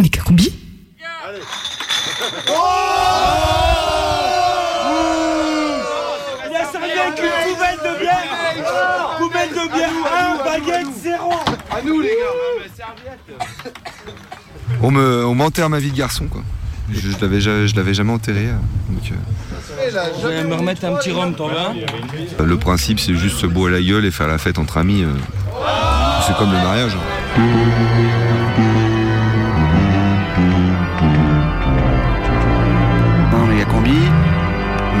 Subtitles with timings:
[0.00, 0.52] Méga combi
[6.46, 9.90] Il y a servi avec une poubelle de bière Poubelle de bière
[10.40, 11.32] 1, baguette 0
[11.70, 12.84] À nous les gars
[14.82, 16.42] On me, on m'enterre ma vie de garçon, quoi.
[16.92, 18.46] Je, je l'avais, je l'avais jamais enterré.
[18.48, 18.54] euh,
[18.88, 21.54] donc, euh, Je vais me remettre un petit rhum, t'en veux
[22.44, 25.02] le principe, c'est juste se boire la gueule et faire la fête entre amis.
[25.04, 25.12] euh.
[26.26, 26.96] C'est comme le mariage.
[27.36, 28.49] Un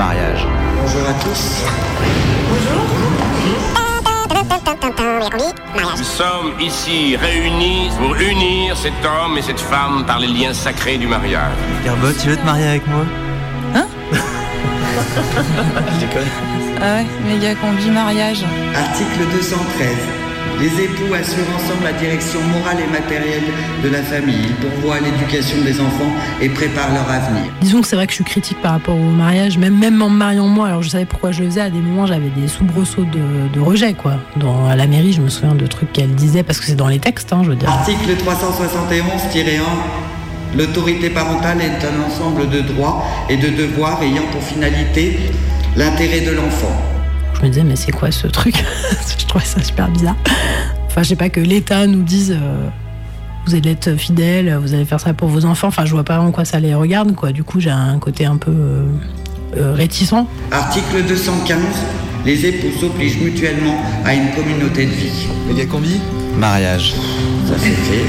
[0.00, 0.46] mariage.
[0.80, 1.44] Bonjour à tous.
[5.98, 10.96] Nous sommes ici réunis pour unir cet homme et cette femme par les liens sacrés
[10.96, 11.52] du mariage.
[11.84, 13.04] Garbot, tu veux te marier avec moi?
[16.82, 18.42] Ah ouais, méga combi mariage.
[18.74, 20.19] Article 213.
[20.60, 23.44] Les époux assurent ensemble la direction morale et matérielle
[23.82, 24.36] de la famille.
[24.46, 27.44] Ils pourvoient à l'éducation des enfants et préparent leur avenir.
[27.62, 30.10] Disons que c'est vrai que je suis critique par rapport au mariage, même, même en
[30.10, 30.66] me mariant moi.
[30.68, 31.62] Alors je savais pourquoi je le faisais.
[31.62, 34.16] À des moments, j'avais des soubresauts de, de rejet, quoi.
[34.36, 36.88] Dans, à la mairie, je me souviens de trucs qu'elle disait, parce que c'est dans
[36.88, 37.70] les textes, hein, je veux dire.
[37.70, 39.62] Article 371-1.
[40.58, 45.18] L'autorité parentale est un ensemble de droits et de devoirs ayant pour finalité
[45.76, 46.89] l'intérêt de l'enfant.
[47.40, 48.54] Je me disais, mais c'est quoi ce truc
[49.18, 50.16] Je trouvais ça super bizarre.
[50.86, 52.32] Enfin, je sais pas que l'État nous dise.
[52.32, 52.68] euh,
[53.46, 55.68] vous allez être fidèle, vous allez faire ça pour vos enfants.
[55.68, 57.32] Enfin, je vois pas en quoi ça les regarde, quoi.
[57.32, 58.82] Du coup, j'ai un côté un peu euh,
[59.56, 60.12] euh, réticent.
[60.52, 61.58] Article 215.
[62.26, 65.26] Les époux s'obligent mutuellement à une communauté de vie.
[65.48, 65.98] Méga combi?
[66.38, 66.92] Mariage.
[67.46, 68.04] Ça c'est fait.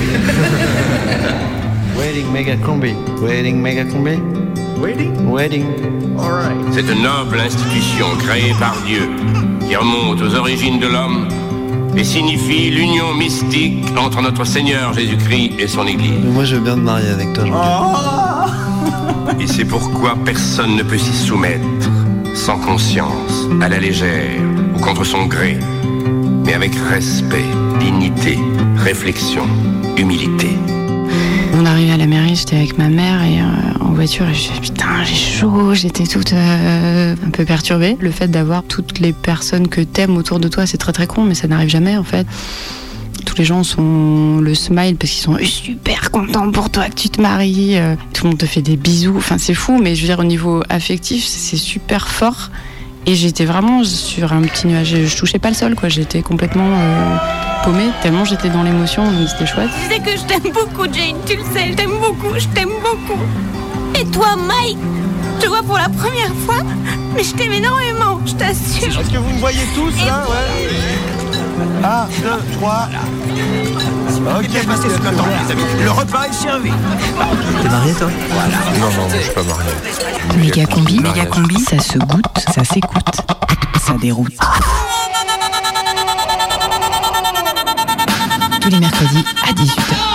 [1.98, 2.94] Wedding méga combi.
[3.22, 4.20] Wedding méga combi?
[4.82, 5.30] Wedding?
[5.30, 5.66] Wedding.
[6.18, 6.74] Alright.
[6.74, 9.08] Cette noble institution créée par Dieu,
[9.68, 11.28] qui remonte aux origines de l'homme
[11.96, 16.26] et signifie l'union mystique entre notre Seigneur Jésus-Christ et son Église.
[16.26, 20.98] Moi je veux bien te marier avec toi, jean Et c'est pourquoi personne ne peut
[20.98, 21.92] s'y soumettre
[22.34, 24.42] sans conscience, à la légère
[24.76, 25.59] ou contre son gré,
[26.44, 27.46] mais avec respect,
[27.80, 28.40] dignité,
[28.78, 29.44] réflexion,
[29.96, 30.50] humilité.
[31.54, 34.52] On arrivait à la mairie, j'étais avec ma mère et euh, en voiture et je
[34.60, 37.98] putain j'ai chaud, j'étais toute euh, un peu perturbée.
[38.00, 41.24] Le fait d'avoir toutes les personnes que t'aimes autour de toi, c'est très très con,
[41.24, 42.26] mais ça n'arrive jamais en fait.
[43.26, 47.10] Tous les gens sont le smile parce qu'ils sont super contents pour toi que tu
[47.10, 47.78] te maries.
[47.78, 49.16] euh, tout le monde te fait des bisous.
[49.18, 52.50] Enfin c'est fou, mais je veux dire au niveau affectif c'est super fort.
[53.06, 54.96] Et j'étais vraiment sur un petit nuage.
[55.06, 55.90] Je touchais pas le sol quoi.
[55.90, 56.70] J'étais complètement
[57.64, 59.04] paumée tellement j'étais dans l'émotion.
[59.12, 59.70] donc C'était chouette.
[59.88, 62.70] Tu sais que je t'aime beaucoup, Jane, tu le sais, je t'aime beaucoup, je t'aime
[62.82, 63.20] beaucoup.
[64.00, 64.78] Et toi, Mike,
[65.40, 66.62] je te vois pour la première fois,
[67.16, 69.00] mais je t'aime énormément, je t'assure.
[69.00, 70.78] Est-ce que vous me voyez tous là Ouais.
[71.84, 72.30] 1, 2,
[72.60, 72.90] 3.
[74.40, 75.62] Ok, passez ce temps, les amis.
[75.84, 76.72] Le repas est servi.
[77.62, 78.08] T'es marié toi
[78.80, 79.72] Non, non, je suis pas marié.
[80.38, 83.16] Méga combi, méga combi, ça se goûte, ça s'écoute,
[83.84, 84.34] ça déroute.
[88.62, 90.12] Tous les mercredis à 18h.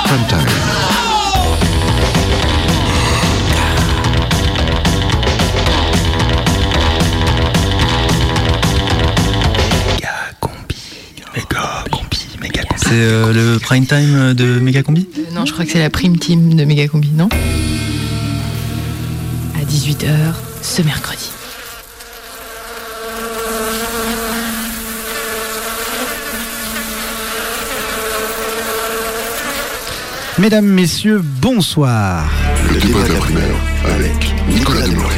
[12.89, 16.19] C'est euh, le prime time de méga combi Non, je crois que c'est la prime
[16.19, 17.29] team de méga combi, non?
[19.55, 20.07] À 18h
[20.63, 21.31] ce mercredi.
[30.39, 32.31] Mesdames, Messieurs, bonsoir.
[32.71, 35.17] Le débat de la primaire avec Nicolas Demoré.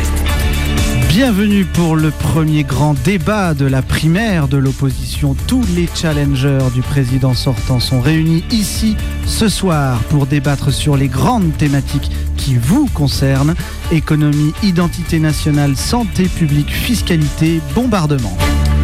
[1.09, 5.35] Bienvenue pour le premier grand débat de la primaire de l'opposition.
[5.49, 8.97] Tous les challengers du président sortant sont réunis ici
[9.27, 13.57] ce soir pour débattre sur les grandes thématiques qui vous concernent.
[13.91, 18.39] Économie, identité nationale, santé publique, fiscalité, bombardement.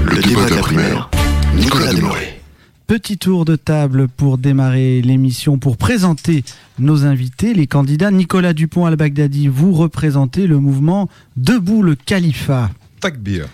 [0.04, 1.10] Le débat de la primaire,
[1.54, 2.33] Nicolas Demoré.
[2.86, 6.44] Petit tour de table pour démarrer l'émission, pour présenter
[6.78, 8.10] nos invités, les candidats.
[8.10, 11.08] Nicolas Dupont al-Baghdadi, vous représentez le mouvement
[11.38, 12.70] Debout le Califat.
[13.00, 13.46] Takbir.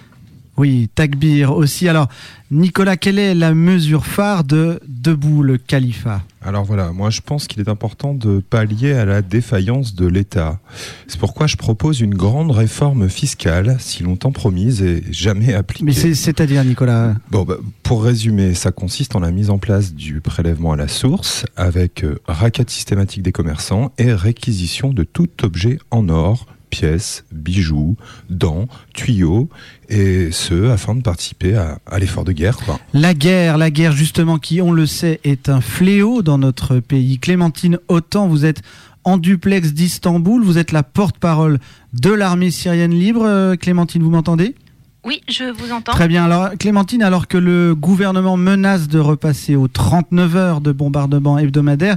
[0.56, 1.88] Oui, Takbir aussi.
[1.88, 2.09] Alors,
[2.50, 7.47] Nicolas, quelle est la mesure phare de Debout le Califat Alors voilà, moi je pense
[7.47, 10.59] qu'il est important de pallier à la défaillance de l'État.
[11.07, 15.85] C'est pourquoi je propose une grande réforme fiscale, si longtemps promise et jamais appliquée.
[15.85, 19.93] Mais c'est- c'est-à-dire, Nicolas Bon, bah, pour résumer, ça consiste en la mise en place
[19.95, 25.29] du prélèvement à la source avec euh, raquette systématique des commerçants et réquisition de tout
[25.43, 27.97] objet en or, pièces, bijoux,
[28.31, 29.49] dents, tuyaux,
[29.89, 32.59] et ce, afin de participer à, l'effort de guerre.
[32.95, 37.19] La guerre, la guerre justement qui, on le sait, est un fléau dans notre pays.
[37.19, 38.63] Clémentine Autant, vous êtes
[39.05, 40.43] en duplex d'Istanbul.
[40.43, 41.59] Vous êtes la porte-parole
[41.93, 43.25] de l'armée syrienne libre.
[43.25, 44.55] Euh, Clémentine, vous m'entendez?
[45.05, 45.93] Oui, je vous entends.
[45.93, 46.25] Très bien.
[46.25, 51.97] Alors, Clémentine, alors que le gouvernement menace de repasser aux 39 heures de bombardement hebdomadaire,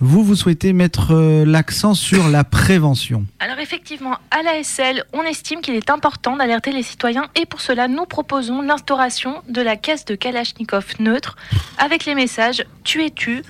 [0.00, 3.24] vous, vous souhaitez mettre euh, l'accent sur la prévention.
[3.40, 7.88] Alors effectivement, à l'ASL, on estime qu'il est important d'alerter les citoyens et pour cela,
[7.88, 11.36] nous proposons l'instauration de la caisse de Kalachnikov neutre
[11.78, 13.42] avec les messages tu es tu,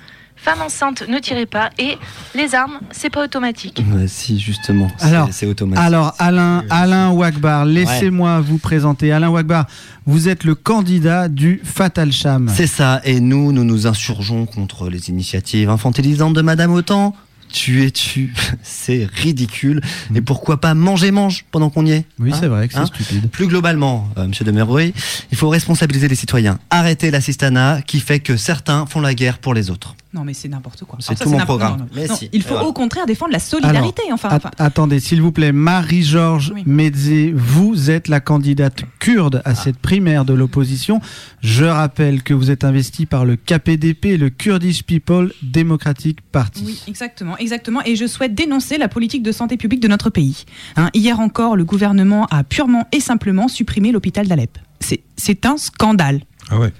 [0.45, 1.97] femme enceinte ne tirez pas et
[2.35, 3.81] les armes, c'est pas automatique.
[3.93, 5.83] Ouais, si, justement, c'est- Alors, c'est automatique.
[5.83, 9.11] Alors, Alain, Alain Wagbar, laissez-moi vous présenter.
[9.11, 9.65] Alain Wagbar,
[10.05, 12.51] vous êtes le candidat du Fatal Sham.
[12.55, 17.15] C'est ça, et nous, nous nous insurgeons contre les initiatives infantilisantes de Madame Autant.
[17.51, 18.33] Tu es tu,
[18.63, 19.81] c'est ridicule.
[20.13, 22.05] Et pourquoi pas manger mange pendant qu'on y est?
[22.19, 22.37] Oui, Hein?
[22.39, 22.85] c'est vrai que c'est Hein?
[22.87, 23.29] stupide.
[23.31, 24.91] Plus globalement, euh, Monsieur Demeroy,
[25.31, 26.59] il faut responsabiliser les citoyens.
[26.69, 29.95] Arrêter l'assistanat qui fait que certains font la guerre pour les autres.
[30.15, 30.97] Non, mais c'est n'importe quoi.
[31.01, 31.79] C'est tout mon n'importe- programme.
[31.79, 31.89] non, non.
[31.93, 32.67] Mais Non, si, il faut voilà.
[32.67, 34.03] au contraire défendre la solidarité.
[34.03, 39.41] Alors, enfin, at- enfin, attendez, s'il vous plaît, Marie-Georges Medzé, vous êtes la candidate kurde
[39.43, 39.49] Ah.
[39.49, 41.01] à cette primaire de l'opposition.
[41.41, 46.63] Je rappelle que vous êtes investi par le KPDP, le Kurdish People Democratic Party.
[46.65, 47.81] Oui, exactement, exactement.
[47.85, 50.45] Et je souhaite dénoncer la politique de santé publique de notre pays.
[50.77, 54.57] Hein, hier encore, le gouvernement a purement et simplement supprimé l'hôpital d'Alep.
[54.79, 56.21] C'est- C'est un scandale.
[56.49, 56.71] Ah ouais.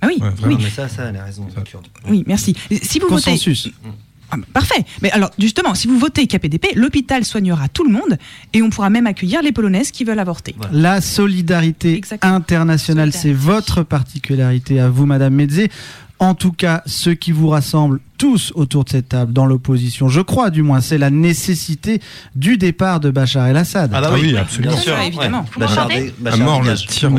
[0.00, 0.56] Ah oui, oui.
[0.60, 1.46] mais ça, ça, elle a raison.
[1.64, 1.86] kurde.
[2.08, 2.54] Oui, merci.
[2.82, 3.66] Si vous Consensus.
[3.66, 3.76] votez.
[4.32, 4.84] Ah, bah, parfait.
[5.02, 8.16] Mais alors, justement, si vous votez KPDP, l'hôpital soignera tout le monde
[8.52, 10.54] et on pourra même accueillir les Polonaises qui veulent avorter.
[10.72, 15.70] La solidarité internationale, c'est votre particularité à vous, Madame Medzé.
[16.22, 20.20] En tout cas, ce qui vous rassemble tous autour de cette table dans l'opposition, je
[20.20, 22.02] crois du moins, c'est la nécessité
[22.36, 23.90] du départ de Bachar el-Assad.
[23.94, 24.74] Ah bah oui, absolument.
[24.74, 25.46] bien sûr, évidemment.
[25.56, 26.12] ouais.
[26.20, 26.62] Bachar mort.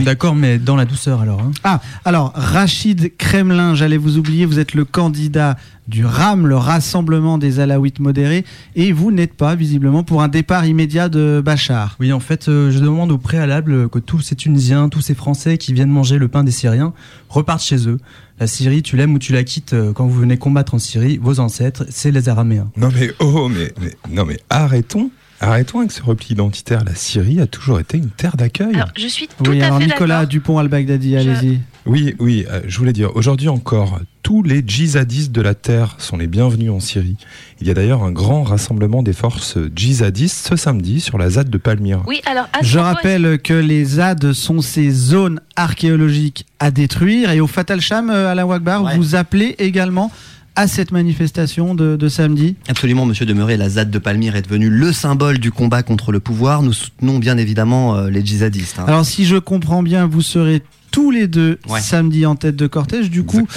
[0.04, 1.40] D'accord, mais dans la douceur alors.
[1.42, 1.50] hein.
[1.64, 5.58] Ah, alors, Rachid Kremlin, j'allais vous oublier, vous êtes le candidat
[5.88, 8.46] du RAM, le Rassemblement des Alaouites modérés,
[8.76, 11.96] et vous n'êtes pas, visiblement, pour un départ immédiat de Bachar.
[12.00, 15.58] Oui, en fait, euh, je demande au préalable que tous ces Tunisiens, tous ces Français
[15.58, 16.94] qui viennent manger le pain des Syriens
[17.30, 17.98] repartent chez eux.
[18.42, 21.20] La Syrie, tu l'aimes ou tu la quittes euh, quand vous venez combattre en Syrie,
[21.22, 22.72] vos ancêtres, c'est les Araméens.
[22.76, 26.84] Non mais oh mais, mais- non mais arrêtons arrêtons avec ce repli identitaire.
[26.84, 28.74] La Syrie a toujours été une terre d'accueil.
[28.74, 30.28] Alors, je suis tout Oui, à alors fait Nicolas d'accord.
[30.30, 31.60] Dupont al-Baghdadi, allez-y.
[31.88, 36.16] Oui, oui, euh, je voulais dire, aujourd'hui encore, tous les djihadistes de la Terre sont
[36.16, 37.18] les bienvenus en Syrie.
[37.60, 41.50] Il y a d'ailleurs un grand rassemblement des forces djihadistes ce samedi sur la ZAD
[41.50, 42.04] de Palmyre.
[42.06, 47.32] Oui, alors à ce Je rappelle que les ZAD sont ces zones archéologiques à détruire
[47.32, 48.96] et au Fatal Sham, euh, Alain Wagbar, Ouais.
[48.98, 50.12] vous appelez également
[50.56, 52.56] à cette manifestation de, de samedi.
[52.68, 56.20] Absolument, Monsieur Demeuré, la ZAD de Palmyre est devenue le symbole du combat contre le
[56.20, 56.62] pouvoir.
[56.62, 58.78] Nous soutenons bien évidemment euh, les djihadistes.
[58.78, 58.86] hein.
[58.88, 61.80] Alors si je comprends bien, vous serez tous les deux Ouais.
[61.82, 63.10] samedi en tête de cortège.
[63.10, 63.48] Du coup,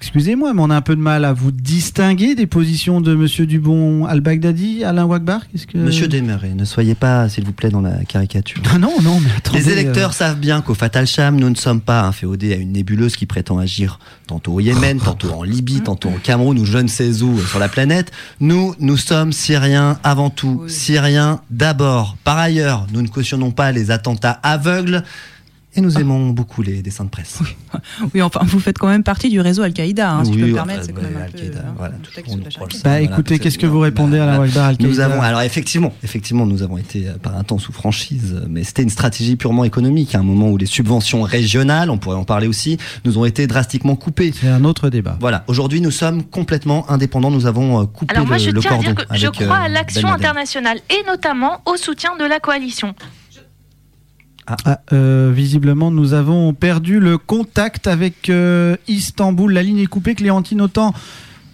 [0.00, 3.46] excusez-moi, mais on a un peu de mal à vous distinguer des positions de Monsieur
[3.46, 5.40] Dubon al-Baghdadi, Alain Wagbar.
[5.50, 8.62] Qu'est-ce que Monsieur Demeuré, ne soyez pas, s'il vous plaît, dans la caricature.
[8.72, 9.58] Ah non, non, mais attendez.
[9.58, 12.72] Les électeurs euh, savent bien qu'au Fatal Sham, nous ne sommes pas inféodés à une
[12.72, 13.98] nébuleuse qui prétend agir
[14.28, 17.58] tantôt au Yémen, tantôt en Libye, tantôt au Cameroun ou je ne sais où sur
[17.58, 18.12] la planète.
[18.40, 22.16] Nous, nous sommes Syriens avant tout, Syriens d'abord.
[22.24, 25.02] Par ailleurs, nous ne cautionnons pas les attentats aveugles
[25.78, 27.38] et nous aimons beaucoup les dessins de presse.
[28.14, 30.48] Oui, enfin, vous faites quand même partie du réseau Al-Qaïda, hein, si je Oui, peux
[30.48, 30.86] me enfin, permettre.
[30.86, 31.38] C'est quand même un peu.
[31.38, 32.58] Hein, voilà, el-Assad.
[32.58, 36.46] Bah Voilà, écoutez, qu'est-ce que vous répondez à Wagbar Nous Al-Qaïda avons, alors effectivement, effectivement,
[36.46, 40.14] nous avons été euh, par un temps sous franchise, mais c'était une stratégie purement économique.
[40.14, 43.46] À un moment où les subventions régionales, on pourrait en parler aussi, nous ont été
[43.46, 44.32] drastiquement coupées.
[44.38, 45.16] C'est un autre débat.
[45.20, 45.44] Voilà.
[45.46, 47.30] Aujourd'hui, nous sommes complètement indépendants.
[47.30, 49.26] Nous avons euh, coupé Alors moi, le, je le tiens à cordon dire que je
[49.26, 52.94] avec, crois euh, à l'action internationale et notamment au soutien de la coalition.
[54.64, 59.52] Ah, euh, visiblement, nous avons perdu le contact avec euh, Istanbul.
[59.52, 60.14] La ligne est coupée.
[60.14, 60.94] Clémentine, autant.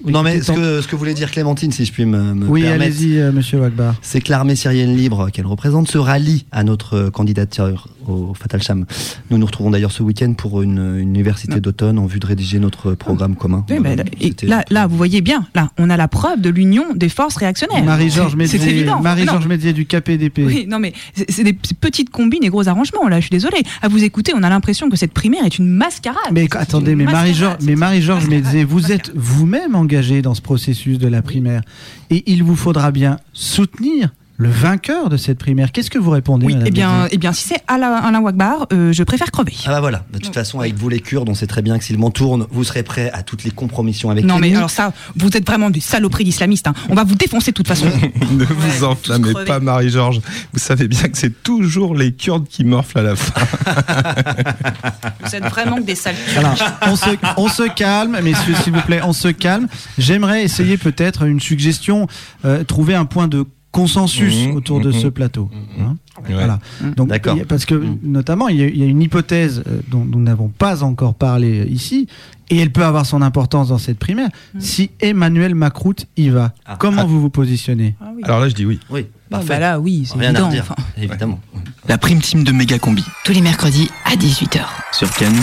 [0.06, 2.62] Non, mais ce que, ce que voulait dire Clémentine, si je puis me, me Oui,
[2.62, 3.94] permettre, allez-y, euh, monsieur Wagbar.
[4.02, 8.62] c'est que l'armée syrienne libre qu'elle représente se rallie à notre euh, candidature au Fatal
[8.62, 8.84] Sham.
[9.30, 12.58] Nous nous retrouvons d'ailleurs ce week-end pour une, une université d'automne en vue de rédiger
[12.58, 13.64] notre programme commun.
[13.70, 16.50] Oui, mais là, et là, là, vous voyez bien, là, on a la preuve de
[16.50, 17.82] l'union des forces réactionnaires.
[17.82, 19.00] Marie-Georges C'est Médier, évident.
[19.00, 19.48] Marie-Georges Non.
[19.48, 20.40] Médier du KPDP.
[20.44, 20.92] Oui, non, mais
[21.30, 23.62] c'est des petites combines et gros arrangements, là, je suis désolée.
[23.80, 26.18] À vous écouter, on a l'impression que cette primaire est une mascarade.
[26.32, 27.04] Mais attendez, mais.
[27.04, 31.62] Marie-Georges, mais Marie-Georges Médier, vous êtes vous-même engagé dans ce processus de la primaire,
[32.10, 35.70] et il vous faudra bien soutenir le vainqueur de cette primaire.
[35.70, 38.92] Qu'est-ce que vous répondez Oui, eh bien, eh bien, si c'est Alain, Alain Wagbar, euh,
[38.92, 39.54] je préfère crever.
[39.66, 41.84] Ah bah voilà, de toute façon, avec vous les Kurdes, on sait très bien que
[41.84, 44.92] s'il m'en tourne, vous serez prêts à toutes les compromissions avec Non, mais alors ça,
[45.14, 46.66] vous êtes vraiment des saloperies d'islamistes.
[46.66, 46.74] hein.
[46.88, 47.86] On va vous défoncer de toute façon.
[48.32, 50.20] ne vous enflammez pas, Marie-Georges.
[50.52, 53.40] Vous savez bien que c'est toujours les Kurdes qui morflent à la fin.
[55.24, 59.00] vous êtes vraiment des sales Alors, on se, on se calme, messieurs, s'il vous plaît,
[59.04, 59.68] on se calme.
[59.96, 62.08] J'aimerais essayer peut-être une suggestion,
[62.44, 65.00] euh, trouver un point de consensus Mhm, autour de mhm.
[65.00, 65.50] ce plateau.
[65.80, 66.32] Hein Ouais.
[66.32, 66.60] Voilà.
[66.96, 70.04] Donc, a- parce que notamment, il y, a, il y a une hypothèse euh, dont
[70.04, 72.06] nous n'avons pas encore parlé euh, ici,
[72.50, 74.28] et elle peut avoir son importance dans cette primaire.
[74.60, 77.04] Si Emmanuel Macron y va, comment Ah.
[77.04, 77.96] vous vous positionnez?
[78.22, 78.78] Alors là, je dis oui.
[78.90, 79.58] Oui, Bah, parfait.
[79.58, 80.44] là, oui, c'est Rien évident.
[80.44, 80.76] à redire, enfin.
[81.02, 81.40] évidemment.
[81.88, 84.60] La prime team de Méga Combi Tous les mercredis à 18h.
[84.92, 85.40] sur Canu.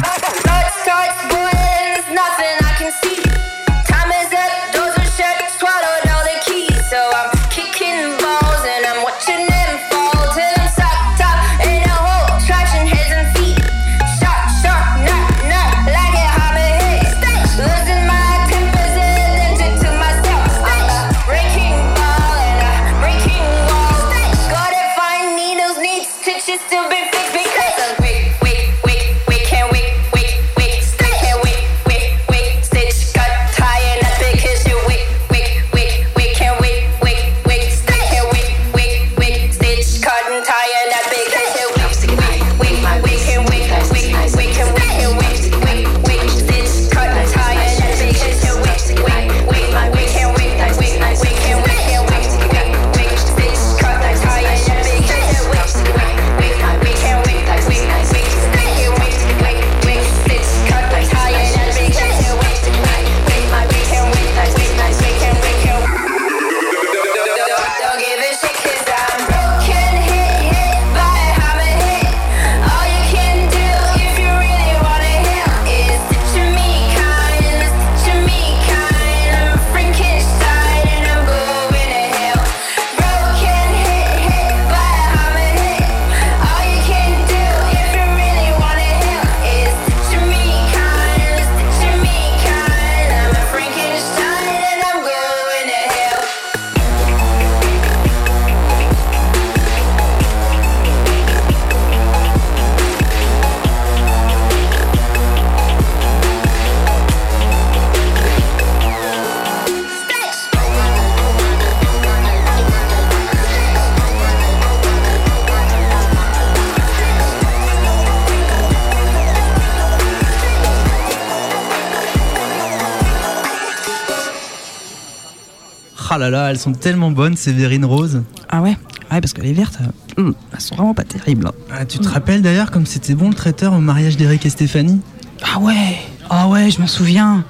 [126.22, 128.24] Là là, elles sont tellement bonnes, ces verrines roses.
[128.50, 128.78] Ah ouais?
[129.12, 129.80] Ouais, parce que les vertes,
[130.18, 131.48] euh, hum, elles sont vraiment pas terribles.
[131.48, 131.52] hein.
[131.70, 135.02] Ah, tu te rappelles d'ailleurs comme c'était bon le traiteur au mariage d'Eric et Stéphanie?
[135.44, 135.98] Ah ouais
[136.30, 137.44] Ah ouais, je m'en souviens.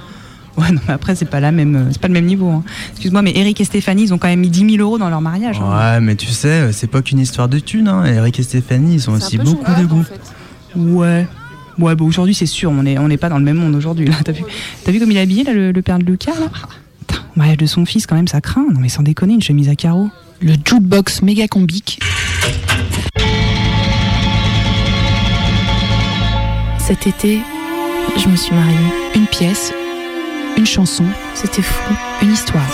[0.58, 2.50] Ouais, non, mais après, c'est pas, la même, euh, c'est pas le même niveau.
[2.50, 2.64] hein.
[2.92, 5.22] Excuse-moi, mais Eric et Stéphanie, ils ont quand même mis 10 000 euros dans leur
[5.22, 5.60] mariage.
[5.62, 5.94] hein.
[5.96, 7.88] Ouais, mais tu sais, c'est pas qu'une histoire de thunes.
[7.88, 8.04] Hein.
[8.06, 10.04] Eric et Stéphanie, ils ont aussi beaucoup de goût.
[10.76, 11.28] Ouais.
[11.80, 14.06] Ouais, bah aujourd'hui, c'est sûr, on n'est on est pas dans le même monde aujourd'hui.
[14.08, 14.16] là.
[14.24, 14.44] T'as vu,
[14.84, 16.48] t'as vu comme il est habillé, là, le, le père de Lucas, là?
[17.36, 18.66] Au mariage de son fils, quand même, ça craint.
[18.74, 20.10] Non, mais sans déconner, une chemise à carreaux.
[20.42, 22.00] Le jukebox méga combique.
[26.80, 27.40] Cet été,
[28.18, 28.78] je me suis mariée.
[29.16, 29.72] Une pièce,
[30.58, 32.68] une chanson, c'était fou, une histoire.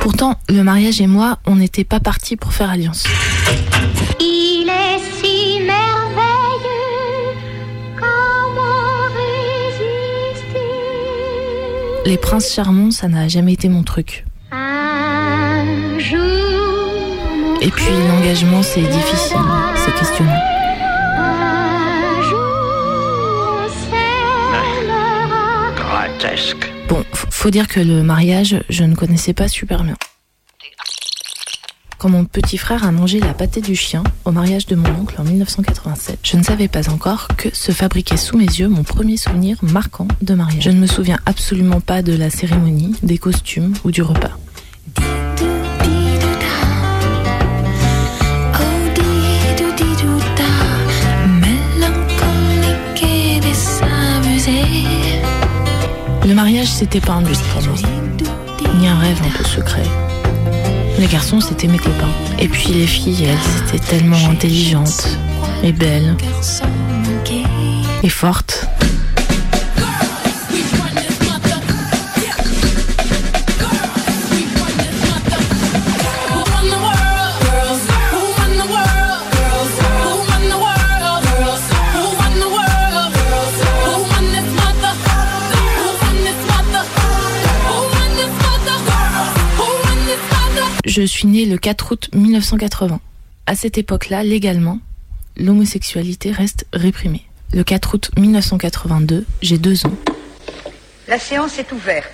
[0.00, 3.04] Pourtant, le mariage et moi, on n'était pas partis pour faire alliance.
[12.06, 14.24] Les princes charmants, ça n'a jamais été mon truc.
[14.50, 19.36] Un jour, Et puis l'engagement, c'est difficile,
[19.76, 20.32] c'est questionnant.
[26.88, 29.96] Bon, faut dire que le mariage, je ne connaissais pas super bien.
[32.00, 35.16] Quand mon petit frère a mangé la pâtée du chien au mariage de mon oncle
[35.18, 39.18] en 1987, je ne savais pas encore que se fabriquait sous mes yeux mon premier
[39.18, 40.62] souvenir marquant de mariage.
[40.62, 44.30] Je ne me souviens absolument pas de la cérémonie, des costumes ou du repas.
[56.26, 57.74] Le mariage, c'était pas un but pour moi,
[58.78, 59.82] ni un rêve un peu secret.
[61.00, 62.10] Les garçons, c'était mes copains.
[62.38, 65.08] Et puis les filles, elles étaient tellement intelligentes
[65.62, 66.14] et belles
[68.02, 68.68] et fortes.
[90.90, 92.98] Je suis née le 4 août 1980.
[93.46, 94.80] À cette époque-là, légalement,
[95.36, 97.22] l'homosexualité reste réprimée.
[97.54, 99.92] Le 4 août 1982, j'ai deux ans.
[101.06, 102.10] La séance est ouverte.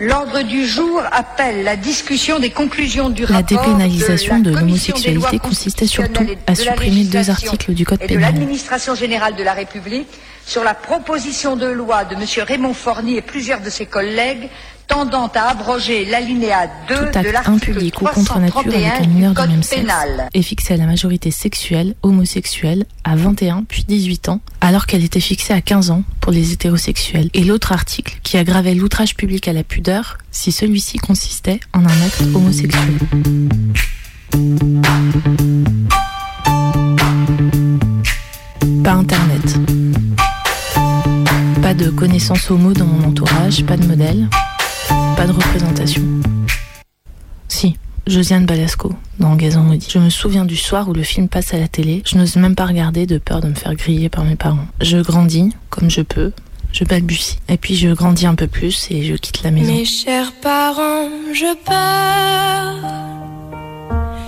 [0.00, 4.60] L'ordre du jour appelle la discussion des conclusions du La rapport dépénalisation de de la
[4.62, 8.34] l'homosexualité consistait surtout à la supprimer deux articles du Code et de pénal.
[8.34, 10.08] l'administration générale de la République
[10.44, 12.24] sur la proposition de loi de M.
[12.44, 14.50] Raymond Forny et plusieurs de ses collègues
[14.88, 19.30] tendant à abroger l'alinéa 2 Tout de l'article ou contre nature avec 331 un mineur
[19.30, 20.28] du Code même sexe pénal.
[20.32, 25.20] est fixé à la majorité sexuelle homosexuelle à 21 puis 18 ans, alors qu'elle était
[25.20, 27.30] fixée à 15 ans pour les hétérosexuels.
[27.34, 32.02] Et l'autre article qui aggravait l'outrage public à la pudeur si celui-ci consistait en un
[32.06, 32.98] acte homosexuel.
[38.82, 39.58] Pas internet.
[41.62, 44.28] Pas de connaissances homo dans mon entourage, pas de modèle,
[45.16, 46.02] pas de représentation.
[47.48, 49.88] Si, Josiane Balasco, dans Gazon Maudit.
[49.90, 52.02] Je me souviens du soir où le film passe à la télé.
[52.06, 54.66] Je n'ose même pas regarder de peur de me faire griller par mes parents.
[54.80, 56.32] Je grandis comme je peux.
[56.72, 57.38] Je balbutie.
[57.48, 59.72] Et puis je grandis un peu plus et je quitte la maison.
[59.72, 62.74] Mes chers parents, je pars.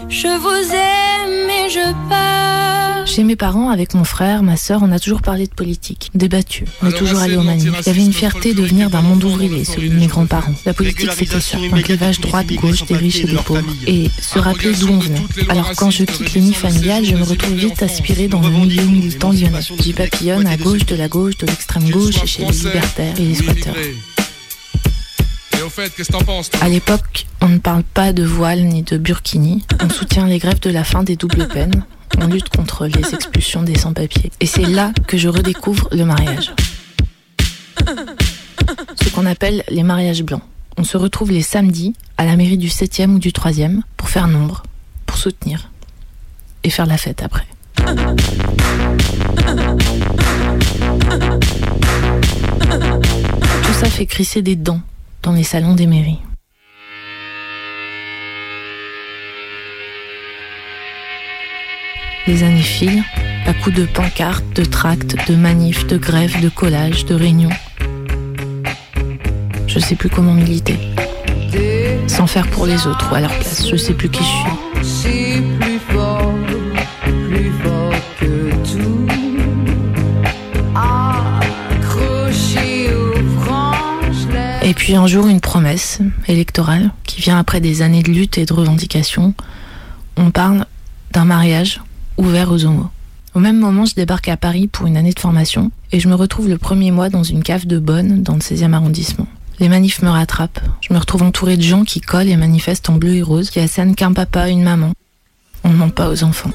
[0.09, 2.86] Je vous aime et je pars.
[3.07, 6.67] Chez mes parents, avec mon frère, ma sœur, on a toujours parlé de politique, débattu.
[6.83, 7.73] On est toujours allé aux manifs.
[7.81, 10.53] Il y avait une fierté de venir d'un monde ouvrier, celui de mes grands-parents.
[10.67, 11.57] La politique, c'était ça.
[11.73, 13.63] Un clivage droite-gauche des riches et des pauvres.
[13.87, 15.23] Et se rappeler d'où on venait.
[15.49, 18.83] Alors quand je quitte les nids familiales, je me retrouve vite aspirée dans le milieu
[18.83, 19.61] militant lyonnais.
[19.81, 23.25] J'y papillonne à gauche de la gauche, de l'extrême gauche, et chez les libertaires et
[23.25, 23.77] les squatteurs.
[25.59, 26.61] Et au fait, qu'est-ce que t'en penses toi?
[26.63, 29.65] À l'époque, on ne parle pas de voile ni de burkini.
[29.83, 31.85] On soutient les grèves de la fin des doubles peines.
[32.21, 34.31] On lutte contre les expulsions des sans-papiers.
[34.41, 36.53] Et c'est là que je redécouvre le mariage.
[39.03, 40.43] Ce qu'on appelle les mariages blancs.
[40.77, 44.29] On se retrouve les samedis à la mairie du 7e ou du 3e pour faire
[44.29, 44.63] nombre,
[45.07, 45.71] pour soutenir
[46.65, 47.47] et faire la fête après.
[53.63, 54.81] Tout ça fait crisser des dents
[55.23, 56.19] dans les salons des mairies.
[62.27, 63.05] Les années filent,
[63.47, 67.53] à coups de pancartes, de tracts, de manifs, de grèves, de collages, de réunions.
[69.69, 70.77] Je sais plus comment militer.
[72.09, 74.51] Sans faire pour les autres ou à leur place, je sais plus qui je suis.
[74.83, 76.35] C'est plus fort,
[77.29, 79.07] plus fort que tout.
[80.75, 84.65] Accroché aux franges lèvres.
[84.65, 88.47] Et puis un jour, une promesse électorale qui vient après des années de lutte et
[88.47, 89.33] de revendication.
[90.17, 90.67] On parle
[91.13, 91.81] d'un mariage
[92.17, 92.89] ouvert aux homos.
[93.35, 96.15] Au même moment, je débarque à Paris pour une année de formation et je me
[96.15, 99.27] retrouve le premier mois dans une cave de Bonne, dans le 16e arrondissement.
[99.59, 100.61] Les manifs me rattrapent.
[100.81, 103.61] Je me retrouve entourée de gens qui collent et manifestent en bleu et rose, qui
[103.61, 104.93] assènent qu'un papa, une maman.
[105.65, 106.51] On ne ment pas aux enfants.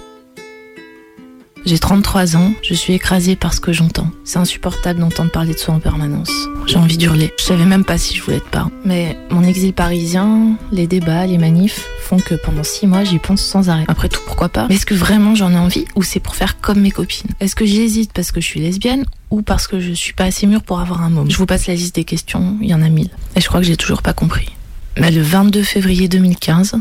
[1.63, 4.09] J'ai 33 ans, je suis écrasée par ce que j'entends.
[4.23, 6.31] C'est insupportable d'entendre parler de soi en permanence.
[6.65, 7.31] J'ai envie d'hurler.
[7.37, 8.71] Je savais même pas si je voulais être parent.
[8.83, 13.41] Mais mon exil parisien, les débats, les manifs font que pendant 6 mois j'y pense
[13.43, 13.85] sans arrêt.
[13.87, 14.65] Après tout, pourquoi pas?
[14.69, 17.29] Mais est-ce que vraiment j'en ai envie ou c'est pour faire comme mes copines?
[17.39, 20.47] Est-ce que j'hésite parce que je suis lesbienne ou parce que je suis pas assez
[20.47, 21.29] mûre pour avoir un môme?
[21.29, 23.11] Je vous passe la liste des questions, il y en a mille.
[23.35, 24.49] Et je crois que j'ai toujours pas compris.
[24.97, 26.75] Mais le 22 février 2015,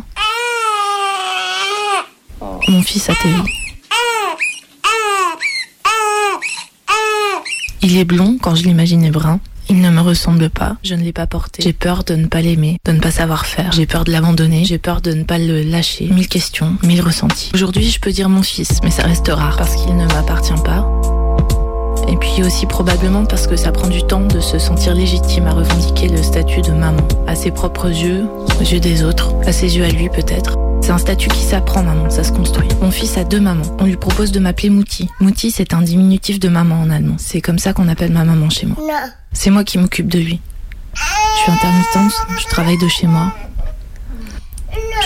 [2.69, 3.60] mon fils atterrit.
[7.83, 9.41] Il est blond quand je l'imaginais brun.
[9.69, 11.63] Il ne me ressemble pas, je ne l'ai pas porté.
[11.63, 13.71] J'ai peur de ne pas l'aimer, de ne pas savoir faire.
[13.73, 16.09] J'ai peur de l'abandonner, j'ai peur de ne pas le lâcher.
[16.09, 17.51] Mille questions, mille ressentis.
[17.55, 20.91] Aujourd'hui, je peux dire mon fils, mais ça reste rare parce qu'il ne m'appartient pas.
[22.11, 25.53] Et puis aussi probablement parce que ça prend du temps de se sentir légitime à
[25.53, 28.27] revendiquer le statut de maman, à ses propres yeux,
[28.61, 30.57] aux yeux des autres, à ses yeux à lui peut-être.
[30.83, 32.69] C'est un statut qui s'apprend, maman, ça se construit.
[32.81, 33.77] Mon fils a deux mamans.
[33.79, 35.09] On lui propose de m'appeler Mouti.
[35.21, 37.17] Mouti, c'est un diminutif de maman en allemand.
[37.19, 38.77] C'est comme ça qu'on appelle ma maman chez moi.
[39.33, 40.41] C'est moi qui m'occupe de lui.
[40.95, 43.33] Je suis intermittente, je travaille de chez moi.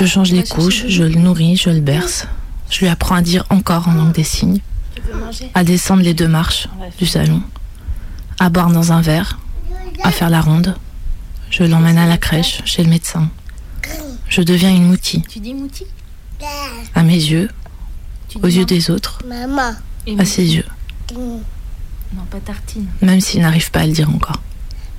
[0.00, 2.26] Je change les couches, je le nourris, je le berce.
[2.70, 4.60] Je lui apprends à dire encore en langue des signes,
[5.55, 7.42] à descendre les deux marches du salon,
[8.38, 9.38] à boire dans un verre,
[10.03, 10.77] à faire la ronde.
[11.50, 13.29] Je l'emmène à la crèche, chez le médecin.
[14.29, 15.55] Je deviens une moutie, Tu dis
[16.94, 17.48] à mes yeux,
[18.42, 19.74] aux yeux des autres, Maman.
[20.18, 20.64] à ses yeux,
[21.14, 21.40] Non,
[22.31, 22.87] pas tartine.
[23.03, 24.40] même s'il n'arrive pas à le dire encore.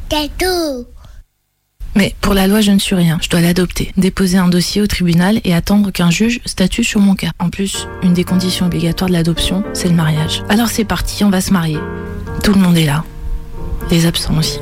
[0.10, 0.86] Tatou.
[1.95, 3.17] Mais pour la loi, je ne suis rien.
[3.21, 7.15] Je dois l'adopter, déposer un dossier au tribunal et attendre qu'un juge statue sur mon
[7.15, 7.31] cas.
[7.39, 10.43] En plus, une des conditions obligatoires de l'adoption, c'est le mariage.
[10.49, 11.79] Alors c'est parti, on va se marier.
[12.43, 13.05] Tout le monde est là.
[13.91, 14.60] Les absents aussi.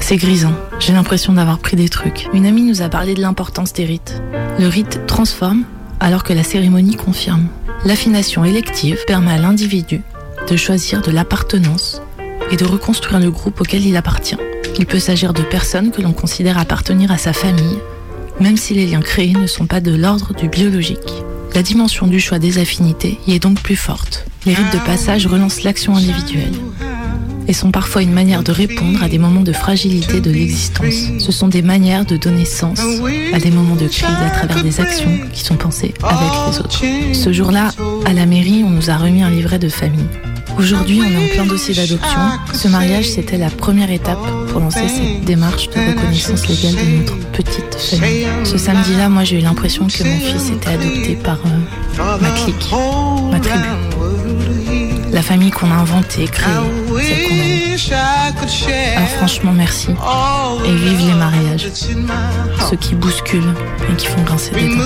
[0.00, 0.52] C'est grisant.
[0.78, 2.28] J'ai l'impression d'avoir pris des trucs.
[2.32, 4.22] Une amie nous a parlé de l'importance des rites.
[4.58, 5.64] Le rite transforme
[5.98, 7.48] alors que la cérémonie confirme.
[7.84, 10.02] L'affination élective permet à l'individu
[10.48, 12.02] de choisir de l'appartenance
[12.50, 14.36] et de reconstruire le groupe auquel il appartient.
[14.78, 17.78] Il peut s'agir de personnes que l'on considère appartenir à sa famille,
[18.40, 21.24] même si les liens créés ne sont pas de l'ordre du biologique.
[21.54, 24.26] La dimension du choix des affinités y est donc plus forte.
[24.46, 26.52] Les rites de passage relancent l'action individuelle
[27.48, 30.94] et sont parfois une manière de répondre à des moments de fragilité de l'existence.
[31.18, 32.78] Ce sont des manières de donner sens
[33.32, 36.82] à des moments de crise à travers des actions qui sont pensées avec les autres.
[37.14, 37.70] Ce jour-là,
[38.04, 40.06] à la mairie, on nous a remis un livret de famille.
[40.58, 42.18] Aujourd'hui, on est en plein dossier d'adoption.
[42.52, 44.18] Ce mariage, c'était la première étape
[44.50, 48.26] pour lancer cette démarche de reconnaissance légale de notre petite famille.
[48.44, 52.66] Ce samedi-là, moi, j'ai eu l'impression que mon fils était adopté par euh, ma clique,
[53.30, 53.68] ma tribu.
[55.12, 56.52] La famille qu'on a inventée, créée,
[57.00, 58.96] celle qu'on aime.
[58.96, 59.88] Alors franchement, merci.
[60.66, 61.68] Et vive les mariages.
[62.68, 63.54] Ceux qui bousculent
[63.90, 64.82] et qui font grincer des dents.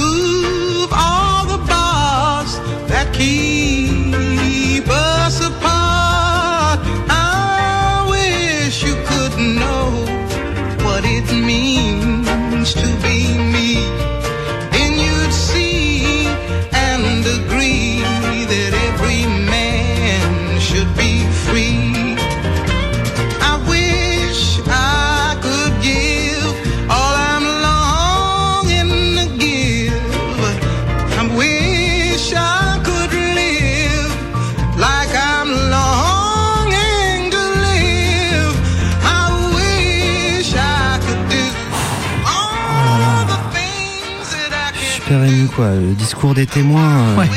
[45.55, 47.09] Quoi, le discours des témoins.
[47.09, 47.29] euh, ouais.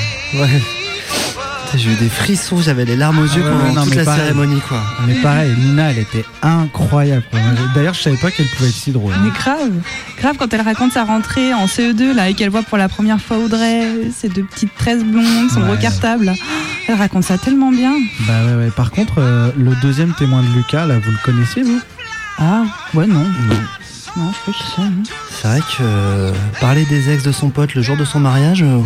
[1.66, 3.82] Putain, J'ai eu des frissons, j'avais les larmes aux yeux Ah ouais, pendant ouais, non,
[3.84, 4.22] toute mais la pareil.
[4.22, 4.82] cérémonie quoi.
[5.08, 7.24] Mais pareil, Nina, elle était incroyable.
[7.74, 9.14] D'ailleurs, je savais pas qu'elle pouvait être si drôle.
[9.24, 9.72] Mais grave,
[10.20, 13.20] grave quand elle raconte sa rentrée en CE2 là et qu'elle voit pour la première
[13.20, 15.68] fois Audrey, ses deux petites tresses blondes, son Ouais.
[15.68, 16.34] gros cartable.
[16.88, 17.94] Elle raconte ça tellement bien.
[18.28, 18.72] Bah ouais, ouais.
[18.76, 21.82] Par contre, euh, le deuxième témoin de Lucas, là, vous le connaissiez, vous?
[22.38, 23.20] Ah, ouais, non.
[23.24, 23.56] Non.
[24.18, 25.36] Non, je sais pas qui c'est.
[25.42, 28.64] C'est vrai que euh, parler des ex de son pote le jour de son mariage,
[28.64, 28.80] euh,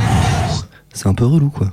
[0.94, 1.68] c'est un peu relou quoi.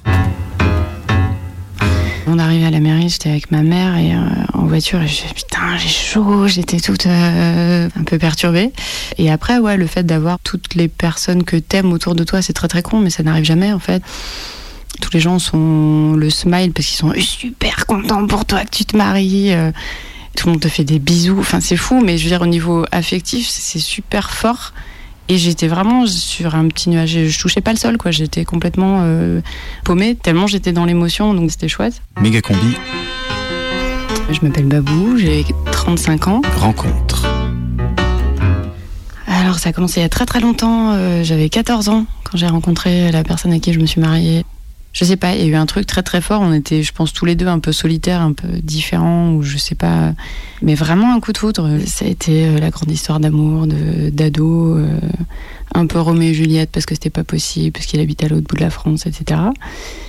[2.28, 4.18] On arrivait à la mairie, j'étais avec ma mère et euh,
[4.52, 8.72] en voiture et je disais putain j'ai chaud, j'étais toute euh, un peu perturbée.
[9.16, 12.52] Et après ouais le fait d'avoir toutes les personnes que t'aimes autour de toi c'est
[12.52, 14.02] très très con mais ça n'arrive jamais en fait.
[15.00, 18.84] Tous les gens sont le smile parce qu'ils sont super contents pour toi que tu
[18.84, 19.54] te maries.
[19.54, 19.70] euh,
[20.36, 22.46] tout le monde te fait des bisous, enfin c'est fou mais je veux dire au
[22.46, 24.72] niveau affectif c'est super fort.
[25.28, 27.18] Et j'étais vraiment sur un petit nuage.
[27.26, 28.12] Je touchais pas le sol, quoi.
[28.12, 29.40] J'étais complètement euh,
[29.82, 32.00] paumée, tellement j'étais dans l'émotion, donc c'était chouette.
[32.20, 32.76] Méga combi,
[34.30, 36.42] Je m'appelle Babou, j'ai 35 ans.
[36.58, 37.26] rencontre.
[39.26, 42.36] Alors ça a commencé il y a très très longtemps, euh, j'avais 14 ans quand
[42.38, 44.44] j'ai rencontré la personne à qui je me suis mariée.
[44.96, 46.90] Je sais pas, il y a eu un truc très très fort, on était je
[46.90, 50.14] pense tous les deux un peu solitaires, un peu différents, ou je sais pas,
[50.62, 51.68] mais vraiment un coup de foudre.
[51.84, 54.98] Ça a été euh, la grande histoire d'amour, d'ado, euh,
[55.74, 58.46] un peu Roméo et Juliette parce que c'était pas possible, parce qu'il habitait à l'autre
[58.48, 59.38] bout de la France, etc.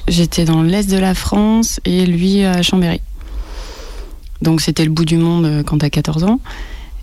[0.08, 3.02] J'étais dans l'est de la France et lui à Chambéry.
[4.42, 6.40] Donc c'était le bout du monde euh, quand t'as 14 ans.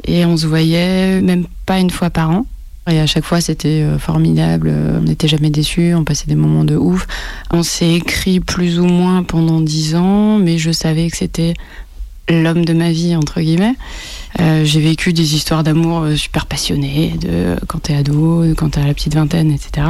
[0.07, 2.47] Et on se voyait même pas une fois par an.
[2.91, 4.69] Et à chaque fois, c'était euh, formidable.
[4.71, 5.95] euh, On n'était jamais déçus.
[5.95, 7.07] On passait des moments de ouf.
[7.51, 11.55] On s'est écrit plus ou moins pendant dix ans, mais je savais que c'était
[12.29, 13.75] l'homme de ma vie, entre guillemets.
[14.41, 18.85] Euh, j'ai vécu des histoires d'amour super passionnées, de quand t'es ado, de quand t'as
[18.85, 19.87] la petite vingtaine, etc.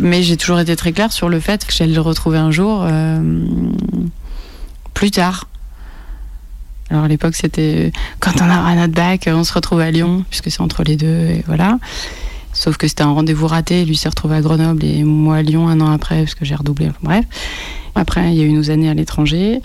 [0.00, 2.86] Mais j'ai toujours été très claire sur le fait que j'allais le retrouver un jour,
[4.94, 5.48] plus tard.
[6.90, 10.50] Alors à l'époque, c'était quand on aura notre bac, on se retrouve à Lyon, puisque
[10.50, 11.78] c'est entre les deux, et voilà.
[12.62, 15.66] Sauf que c'était un rendez-vous raté, lui s'est retrouvé à Grenoble et moi à Lyon
[15.66, 17.24] un an après, parce que j'ai redoublé, enfin, bref.
[17.96, 19.60] Après, il y a eu nos années à l'étranger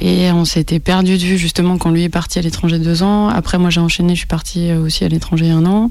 [0.00, 3.28] et on s'était perdu de vue justement quand lui est parti à l'étranger deux ans.
[3.28, 5.90] Après, moi j'ai enchaîné, je suis partie euh, aussi à l'étranger un an.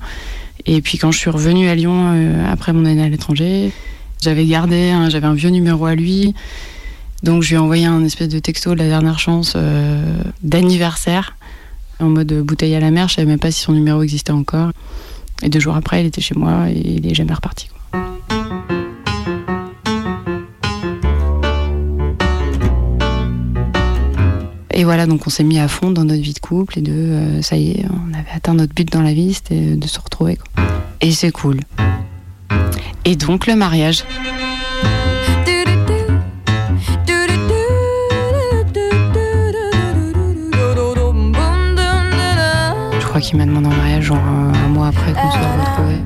[0.66, 3.72] Et puis quand je suis revenue à Lyon euh, après mon année à l'étranger,
[4.20, 6.34] j'avais gardé, un- j'avais un vieux numéro à lui.
[7.22, 10.02] Donc je lui ai envoyé un espèce de texto de la dernière chance euh,
[10.42, 11.36] d'anniversaire
[12.00, 13.08] en mode bouteille à la mer.
[13.08, 14.72] Je savais même pas si son numéro existait encore.
[15.42, 17.68] Et deux jours après, il était chez moi et il est jamais reparti.
[17.70, 17.80] quoi.
[24.72, 26.94] Et voilà, donc on s'est mis à fond dans notre vie de couple et de
[26.94, 30.00] euh, ça y est, on avait atteint notre but dans la vie, c'était de se
[30.00, 30.38] retrouver.
[30.38, 30.64] quoi.
[31.02, 31.60] Et c'est cool.
[33.04, 34.06] Et donc le mariage?
[43.30, 46.02] Je qu'il m'a demandé en mariage genre un, un mois après qu'on soit retrouvés.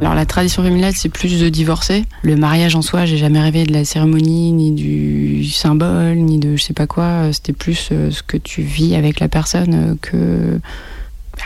[0.00, 2.06] Alors la tradition familiale, c'est plus de divorcer.
[2.22, 6.56] Le mariage en soi, j'ai jamais rêvé de la cérémonie, ni du symbole, ni de
[6.56, 7.34] je sais pas quoi.
[7.34, 10.58] C'était plus euh, ce que tu vis avec la personne euh, que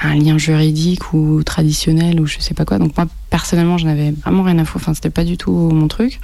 [0.04, 2.78] un lien juridique ou traditionnel ou je sais pas quoi.
[2.78, 4.84] Donc moi, personnellement, j'en avais vraiment rien à foutre.
[4.84, 6.20] Enfin, c'était pas du tout mon truc.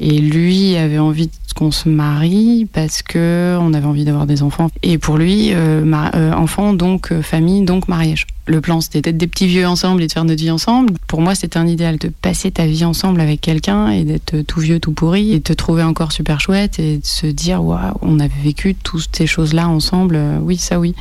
[0.00, 4.70] Et lui avait envie qu'on se marie parce que on avait envie d'avoir des enfants.
[4.82, 8.26] Et pour lui, euh, euh, enfant, donc euh, famille, donc mariage.
[8.46, 10.92] Le plan, c'était d'être des petits vieux ensemble et de faire notre vie ensemble.
[11.06, 14.60] Pour moi, c'était un idéal de passer ta vie ensemble avec quelqu'un et d'être tout
[14.60, 17.94] vieux, tout pourri et de te trouver encore super chouette et de se dire, waouh,
[18.02, 20.16] on avait vécu toutes ces choses-là ensemble.
[20.16, 20.94] Euh, Oui, ça oui.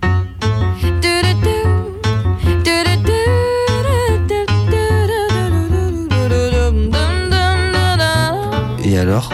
[8.94, 9.32] Et alors,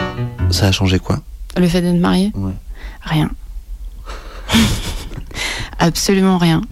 [0.48, 1.20] ça a changé quoi?
[1.58, 2.54] Le fait d'être marié Ouais.
[3.02, 3.28] Rien.
[5.78, 6.62] Absolument rien.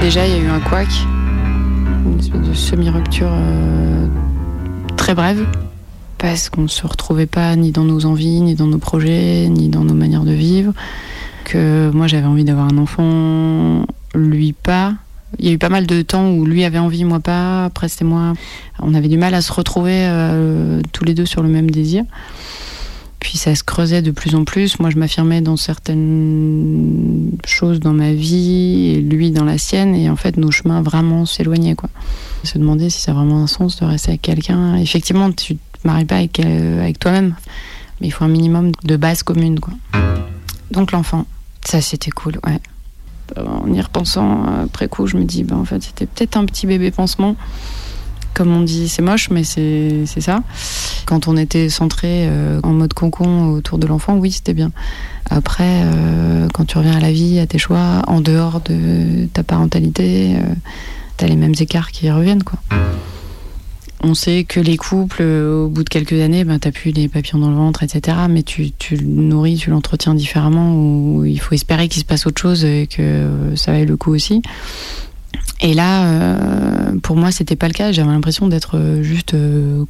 [0.00, 0.88] Déjà, il y a eu un couac,
[2.06, 4.08] une espèce de semi-rupture euh,
[4.96, 5.46] très brève,
[6.18, 9.68] parce qu'on ne se retrouvait pas ni dans nos envies, ni dans nos projets, ni
[9.68, 10.72] dans nos manières de vivre.
[11.44, 14.94] Que moi, j'avais envie d'avoir un enfant, lui pas.
[15.38, 17.66] Il y a eu pas mal de temps où lui avait envie, moi pas.
[17.66, 18.32] Après, c'était moi.
[18.78, 22.04] On avait du mal à se retrouver euh, tous les deux sur le même désir.
[23.20, 24.78] Puis ça se creusait de plus en plus.
[24.78, 30.08] Moi, je m'affirmais dans certaines choses dans ma vie, et lui dans la sienne, et
[30.08, 31.74] en fait, nos chemins vraiment s'éloignaient.
[31.74, 31.90] Quoi.
[32.44, 34.76] Se demander si ça a vraiment un sens de rester avec quelqu'un.
[34.76, 37.34] Effectivement, tu te maries pas avec, euh, toi-même,
[38.00, 39.58] mais il faut un minimum de base commune.
[39.58, 39.74] Quoi.
[40.70, 41.26] Donc l'enfant,
[41.64, 42.60] ça c'était cool, ouais.
[43.36, 46.36] Euh, En y repensant euh, après coup, je me dis, bah, en fait, c'était peut-être
[46.36, 47.36] un petit bébé pansement
[48.34, 50.44] comme on dit, c'est moche, mais c'est ça.
[51.06, 54.70] Quand on était centré euh, en mode concon autour de l'enfant, oui, c'était bien.
[55.28, 55.82] Après,
[56.54, 60.54] quand tu reviens à la vie, à tes choix, en dehors de ta parentalité, euh,
[61.16, 62.60] t'as les mêmes écarts qui reviennent, quoi.
[64.04, 67.08] On sait que les couples, euh, au bout de quelques années, ben, t'as plus les
[67.08, 68.16] papillons dans le ventre, etc.
[68.30, 72.24] Mais tu, tu le nourris, tu l'entretiens différemment, ou il faut espérer qu'il se passe
[72.26, 74.40] autre chose et que euh, ça vaille le coup aussi.
[75.60, 77.90] Et là, euh, pour moi, c'était pas le cas.
[77.90, 79.86] J'avais l'impression d'être juste de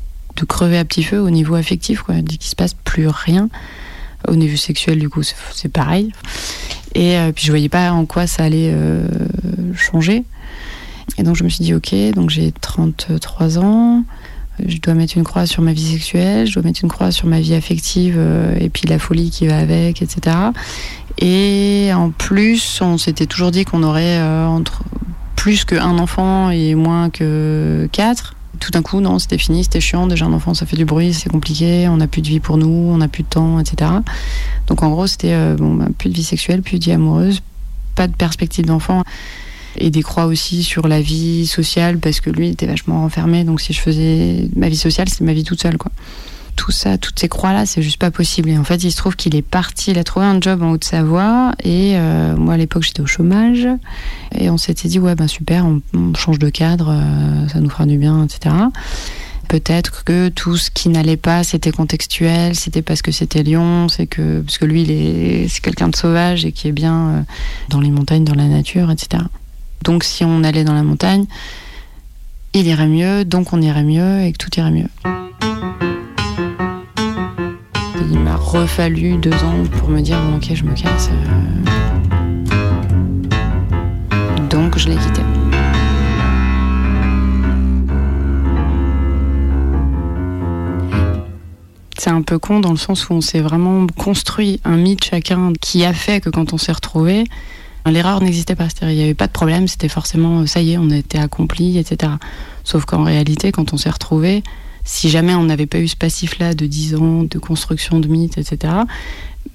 [0.49, 2.14] crever à petit feu au niveau affectif, quoi.
[2.23, 3.51] Qu'il se passe plus rien.
[4.27, 6.12] Au niveau sexuel, du coup, c'est- pareil.
[6.94, 8.75] Et puis je voyais pas en quoi ça allait
[9.77, 10.25] changer.
[11.16, 14.05] Et donc je me suis dit, ok, donc j'ai 33 ans,
[14.66, 17.27] je dois mettre une croix sur ma vie sexuelle, je dois mettre une croix sur
[17.27, 20.37] ma vie affective euh, et puis la folie qui va avec, etc.
[21.18, 24.83] Et en plus, on s'était toujours dit qu'on aurait euh, entre
[25.37, 28.35] plus qu'un enfant et moins que quatre.
[28.61, 30.09] Tout d'un coup, non, c'était fini, c'était chiant.
[30.09, 32.57] Déjà, un enfant, ça fait du bruit, c'est compliqué, on n'a plus de vie pour
[32.57, 33.90] nous, on n'a plus de temps, etc.
[34.66, 37.40] Donc, en gros, c'était euh, bon, bah, plus de vie sexuelle, plus de vie amoureuse,
[37.94, 39.05] pas de perspective d'enfant.
[39.79, 43.45] Et des croix aussi sur la vie sociale, parce que lui était vachement renfermé.
[43.45, 45.93] Donc, si je faisais ma vie sociale, c'est ma vie toute seule, quoi.
[46.57, 48.51] Tout ça, toutes ces croix-là, c'est juste pas possible.
[48.51, 50.73] Et en fait, il se trouve qu'il est parti, il a trouvé un job en
[50.73, 51.53] Haute-Savoie.
[51.62, 53.69] Et euh, moi, à l'époque, j'étais au chômage.
[54.35, 57.71] Et on s'était dit, ouais, ben super, on, on change de cadre, euh, ça nous
[57.71, 58.55] fera du bien, etc.
[59.49, 64.07] Peut-être que tout ce qui n'allait pas, c'était contextuel, c'était parce que c'était Lyon, c'est
[64.07, 67.23] que parce que lui, il est, c'est quelqu'un de sauvage et qui est bien euh,
[67.71, 69.25] dans les montagnes, dans la nature, etc.
[69.83, 71.25] Donc, si on allait dans la montagne,
[72.55, 74.88] il irait mieux, donc on irait mieux et que tout irait mieux.
[78.11, 81.11] Il m'a refallu deux ans pour me dire bon ok je me casse.
[81.12, 81.69] euh.
[84.49, 85.21] Donc je l'ai quitté.
[91.99, 95.53] C'est un peu con dans le sens où on s'est vraiment construit un mythe chacun
[95.61, 97.25] qui a fait que quand on s'est retrouvé,
[97.90, 98.64] l'erreur n'existait pas.
[98.64, 101.79] C'est-à-dire, il n'y avait pas de problème, c'était forcément ça y est, on était accompli,
[101.79, 102.12] etc.
[102.64, 104.42] Sauf qu'en réalité, quand on s'est retrouvé,
[104.85, 108.38] si jamais on n'avait pas eu ce passif-là de 10 ans de construction de mythes,
[108.38, 108.72] etc.,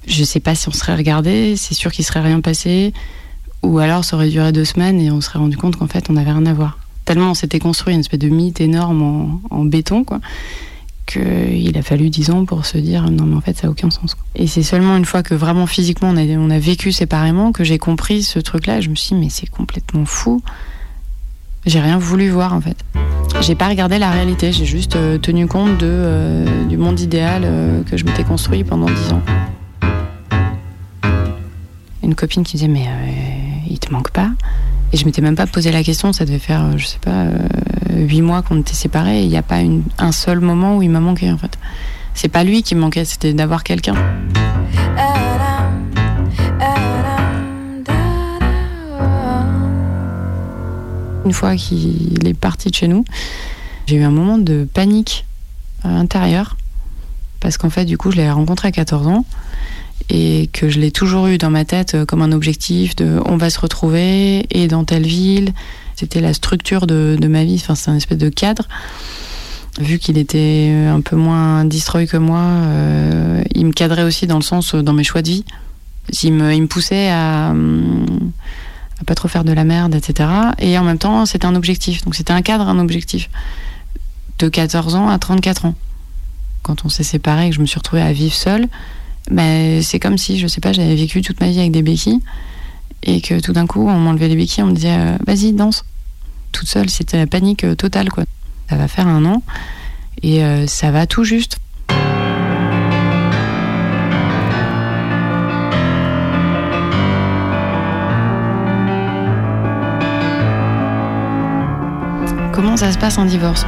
[0.06, 2.92] je sais pas si on serait regardé, c'est sûr qu'il serait rien passé,
[3.62, 6.12] ou alors ça aurait duré deux semaines et on serait rendu compte qu'en fait on
[6.12, 6.78] n'avait rien à voir.
[7.04, 10.20] Tellement on s'était construit une espèce de mythe énorme en, en béton, quoi,
[11.06, 13.90] qu'il a fallu dix ans pour se dire non mais en fait ça a aucun
[13.90, 14.16] sens.
[14.34, 17.64] Et c'est seulement une fois que vraiment physiquement on a, on a vécu séparément que
[17.64, 18.80] j'ai compris ce truc-là.
[18.80, 20.42] Je me suis dit mais c'est complètement fou.
[21.66, 22.76] J'ai rien voulu voir en fait.
[23.40, 27.42] J'ai pas regardé la réalité, j'ai juste euh, tenu compte de, euh, du monde idéal
[27.44, 29.22] euh, que je m'étais construit pendant dix ans.
[32.02, 32.86] Une copine qui disait mais
[33.68, 34.30] il te manque pas
[34.92, 37.26] Et je m'étais même pas posé la question, ça devait faire, je sais pas,
[37.96, 39.60] huit mois qu'on était séparés il n'y a pas
[39.98, 41.58] un seul moment où il m'a manqué en fait.
[42.14, 43.94] c'est pas lui qui me manquait, c'était d'avoir quelqu'un.
[51.24, 53.04] Une fois qu'il est parti de chez nous,
[53.86, 55.24] j'ai eu un moment de panique
[55.84, 56.56] euh, intérieure.
[57.40, 59.24] Parce qu'en fait, du coup, je l'ai rencontré à 14 ans
[60.10, 63.36] et que je l'ai toujours eu dans ma tête euh, comme un objectif de on
[63.36, 65.52] va se retrouver et dans telle ville.
[65.96, 68.66] C'était la structure de, ma vie, enfin, c'est un espèce de cadre.
[69.80, 74.36] Vu qu'il était un peu moins destroy que moi, euh, il me cadrait aussi dans
[74.36, 75.44] le sens, euh, dans mes choix de vie.
[76.22, 78.32] Il me, poussait à, hum,
[79.00, 80.28] à pas trop faire de la merde, etc.
[80.58, 82.04] Et en même temps, c'était un objectif.
[82.04, 83.30] Donc c'était un cadre, un objectif.
[84.38, 85.74] De 14 ans à 34 ans.
[86.62, 88.68] Quand on s'est séparés et que je me suis retrouvée à vivre seule,
[89.30, 92.20] ben, c'est comme si, je sais pas, j'avais vécu toute ma vie avec des béquilles
[93.04, 95.84] et que tout d'un coup, on m'enlevait les béquilles, on me disait euh, vas-y, danse.
[96.52, 98.24] Toute seule, c'était la panique euh, totale, quoi.
[98.70, 99.42] Ça va faire un an
[100.22, 101.58] et euh, ça va tout juste.
[112.52, 113.66] Comment ça se passe un divorce?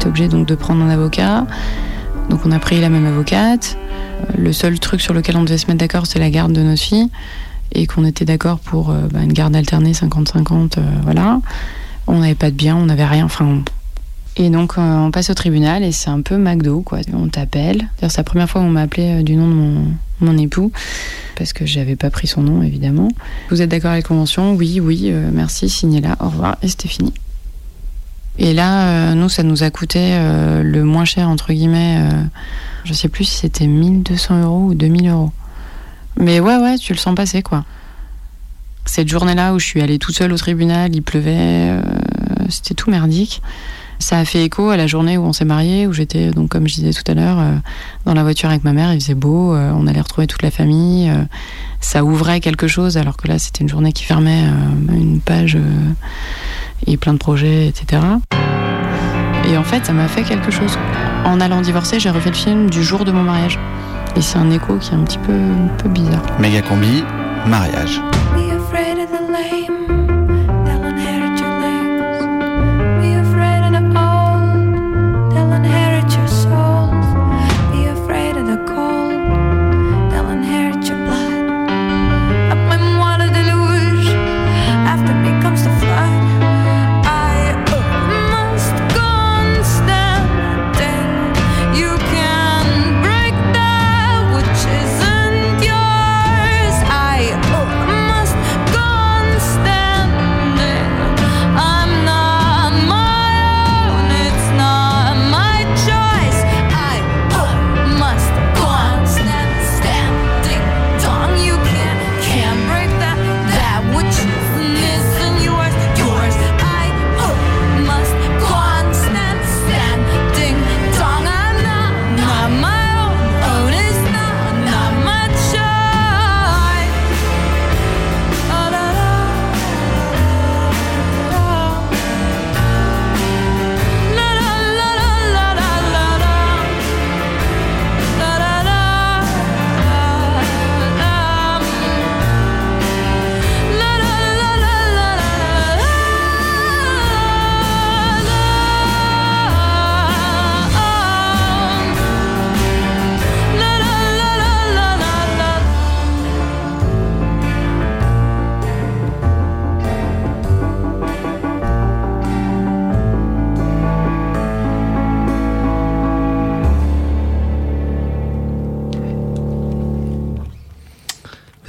[0.00, 1.46] T'es obligé donc de prendre un avocat.
[2.28, 3.78] Donc on a pris la même avocate.
[4.36, 6.82] Le seul truc sur lequel on devait se mettre d'accord, c'est la garde de notre
[6.82, 7.10] fille.
[7.74, 11.40] Et qu'on était d'accord pour euh, bah, une garde alternée 50-50, euh, voilà.
[12.06, 13.24] On n'avait pas de bien, on n'avait rien.
[13.24, 13.62] Enfin,
[14.36, 17.00] Et donc euh, on passe au tribunal et c'est un peu McDo, quoi.
[17.12, 17.88] On t'appelle.
[18.00, 19.84] C'est la première fois où on m'a appelé du nom de mon,
[20.20, 20.70] mon époux.
[21.36, 23.08] Parce que j'avais pas pris son nom, évidemment.
[23.50, 24.54] Vous êtes d'accord avec la convention?
[24.54, 26.56] Oui, oui, merci, signez là, au revoir.
[26.62, 27.12] Et c'était fini.
[28.38, 30.16] Et là, nous, ça nous a coûté
[30.62, 31.98] le moins cher, entre guillemets.
[32.00, 32.22] euh,
[32.84, 35.32] je sais plus si c'était 1200 euros ou 2000 euros.
[36.18, 37.64] Mais ouais, ouais, tu le sens passer, quoi.
[38.86, 41.82] Cette journée-là où je suis allée toute seule au tribunal, il pleuvait, euh,
[42.48, 43.42] c'était tout merdique.
[43.98, 46.68] Ça a fait écho à la journée où on s'est mariés, où j'étais, donc comme
[46.68, 47.54] je disais tout à l'heure, euh,
[48.04, 50.50] dans la voiture avec ma mère, il faisait beau, euh, on allait retrouver toute la
[50.50, 51.10] famille.
[51.80, 54.44] ça ouvrait quelque chose, alors que là, c'était une journée qui fermait
[54.90, 55.56] une page
[56.86, 58.02] et plein de projets, etc.
[59.48, 60.78] Et en fait, ça m'a fait quelque chose.
[61.24, 63.58] En allant divorcer, j'ai refait le film du jour de mon mariage.
[64.16, 66.22] Et c'est un écho qui est un petit peu, un peu bizarre.
[66.38, 67.02] Méga combi,
[67.46, 68.00] mariage.
[68.34, 69.93] Be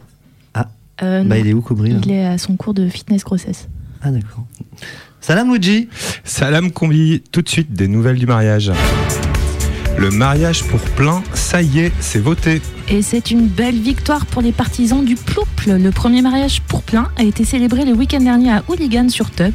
[0.53, 0.69] Ah,
[1.01, 3.67] Euh, bah il est où Kobri là Il est à son cours de fitness grossesse.
[4.03, 4.45] Ah d'accord.
[5.19, 5.89] Salam Luigi.
[6.23, 8.71] Salam combi, tout de suite des nouvelles du mariage.
[9.97, 12.61] Le mariage pour plein, ça y est, c'est voté.
[12.89, 15.77] Et c'est une belle victoire pour les partisans du plouple.
[15.77, 19.53] Le premier mariage pour plein a été célébré le week-end dernier à Hooligan sur Tub.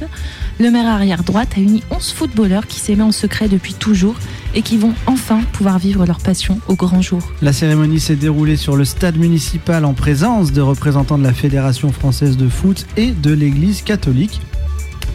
[0.59, 4.16] Le maire arrière droite a uni 11 footballeurs qui s'aimaient en secret depuis toujours
[4.55, 7.20] et qui vont enfin pouvoir vivre leur passion au grand jour.
[7.43, 11.93] La cérémonie s'est déroulée sur le stade municipal en présence de représentants de la Fédération
[11.93, 14.41] française de foot et de l'Église catholique.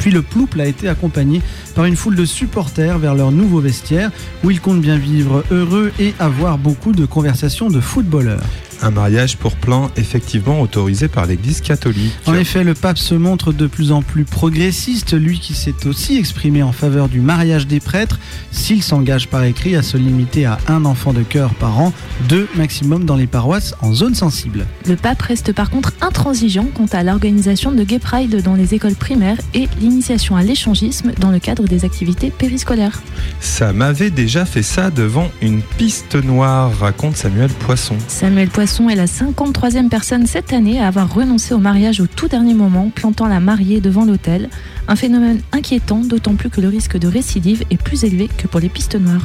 [0.03, 1.41] Puis le plouple a été accompagné
[1.75, 4.11] par une foule de supporters vers leur nouveau vestiaire
[4.43, 8.43] où ils comptent bien vivre heureux et avoir beaucoup de conversations de footballeurs.
[8.83, 12.11] Un mariage pour plein, effectivement autorisé par l'Église catholique.
[12.25, 16.17] En effet, le pape se montre de plus en plus progressiste, lui qui s'est aussi
[16.17, 18.19] exprimé en faveur du mariage des prêtres,
[18.51, 21.93] s'il s'engage par écrit à se limiter à un enfant de cœur par an,
[22.27, 24.65] deux maximum dans les paroisses en zone sensible.
[24.85, 28.95] Le pape reste par contre intransigeant quant à l'organisation de Gay Pride dans les écoles
[28.95, 33.01] primaires et l'initiation à l'échangisme dans le cadre des activités périscolaires.
[33.39, 37.95] Ça m'avait déjà fait ça devant une piste noire, raconte Samuel Poisson.
[38.09, 42.27] Samuel Poisson est la 53e personne cette année à avoir renoncé au mariage au tout
[42.27, 44.49] dernier moment, plantant la mariée devant l'hôtel.
[44.87, 48.59] Un phénomène inquiétant, d'autant plus que le risque de récidive est plus élevé que pour
[48.59, 49.21] les pistes noires.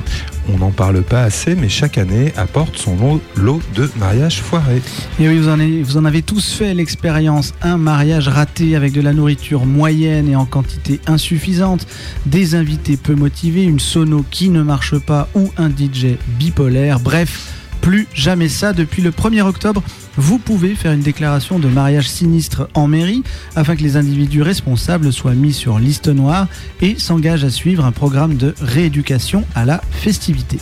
[0.53, 4.83] On n'en parle pas assez, mais chaque année apporte son lot- lot de mariages foirés.
[5.19, 7.55] Et oui, vous en avez, vous en avez tous fait l'expérience.
[7.63, 11.87] Un mariage raté avec de la nourriture moyenne et en quantité insuffisante,
[12.27, 17.01] des invités peu motivés, une sono qui ne marche pas ou un DJ bipolaire.
[17.01, 18.73] Bref, plus jamais ça.
[18.73, 19.83] Depuis le 1er octobre,
[20.17, 23.23] vous pouvez faire une déclaration de mariage sinistre en mairie
[23.57, 26.49] afin que les individus responsables soient mis sur liste noire
[26.81, 30.59] et s'engagent à suivre un programme de rééducation à la festivité.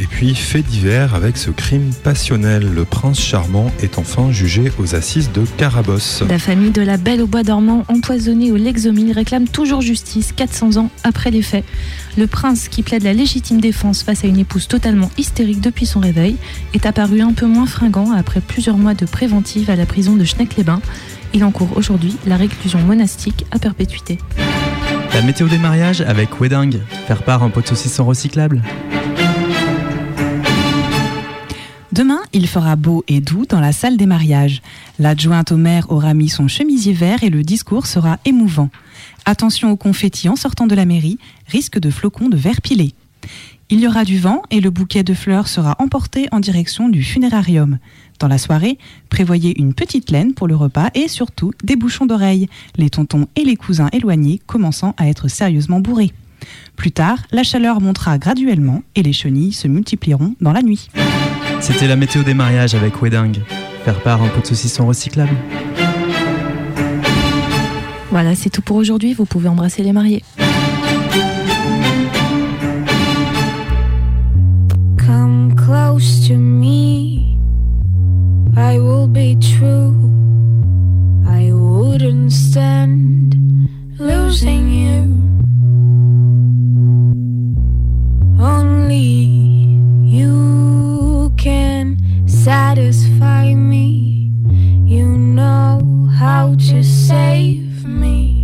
[0.00, 2.72] Et puis, fait divers avec ce crime passionnel.
[2.72, 6.22] Le prince charmant est enfin jugé aux assises de Carabosse.
[6.28, 10.76] La famille de la Belle au Bois dormant, empoisonnée au Lexomil, réclame toujours justice 400
[10.76, 11.64] ans après les faits.
[12.16, 16.00] Le prince, qui plaide la légitime défense face à une épouse totalement hystérique depuis son
[16.00, 16.36] réveil,
[16.74, 20.24] est apparu un peu moins fringant après plusieurs mois de préventive à la prison de
[20.24, 20.80] Schneck-les-Bains.
[21.34, 24.18] Il encourt aujourd'hui la réclusion monastique à perpétuité.
[25.14, 26.78] La météo des mariages avec Wedding.
[27.06, 28.62] Faire part un pot de saucisson recyclable.
[31.98, 34.62] Demain, il fera beau et doux dans la salle des mariages.
[35.00, 38.70] L'adjointe au maire aura mis son chemisier vert et le discours sera émouvant.
[39.24, 41.18] Attention aux confettis en sortant de la mairie,
[41.48, 42.94] risque de flocons de verre pilé.
[43.68, 47.02] Il y aura du vent et le bouquet de fleurs sera emporté en direction du
[47.02, 47.78] funérarium.
[48.20, 48.78] Dans la soirée,
[49.10, 53.42] prévoyez une petite laine pour le repas et surtout des bouchons d'oreilles, les tontons et
[53.42, 56.12] les cousins éloignés commençant à être sérieusement bourrés.
[56.76, 60.90] Plus tard, la chaleur montera graduellement et les chenilles se multiplieront dans la nuit.
[61.60, 63.40] C'était la météo des mariages avec Wedding.
[63.84, 65.34] Faire part un pot de saucisson recyclable.
[68.10, 69.14] Voilà, c'est tout pour aujourd'hui.
[69.14, 70.22] Vous pouvez embrasser les mariés.
[74.96, 77.36] Come close to me.
[78.56, 79.94] I will be true.
[81.26, 83.36] I wouldn't stand
[83.98, 85.14] losing you.
[88.40, 88.96] Only
[90.04, 90.47] you
[91.38, 91.96] can
[92.28, 94.32] satisfy me.
[94.84, 98.37] You know how to save me.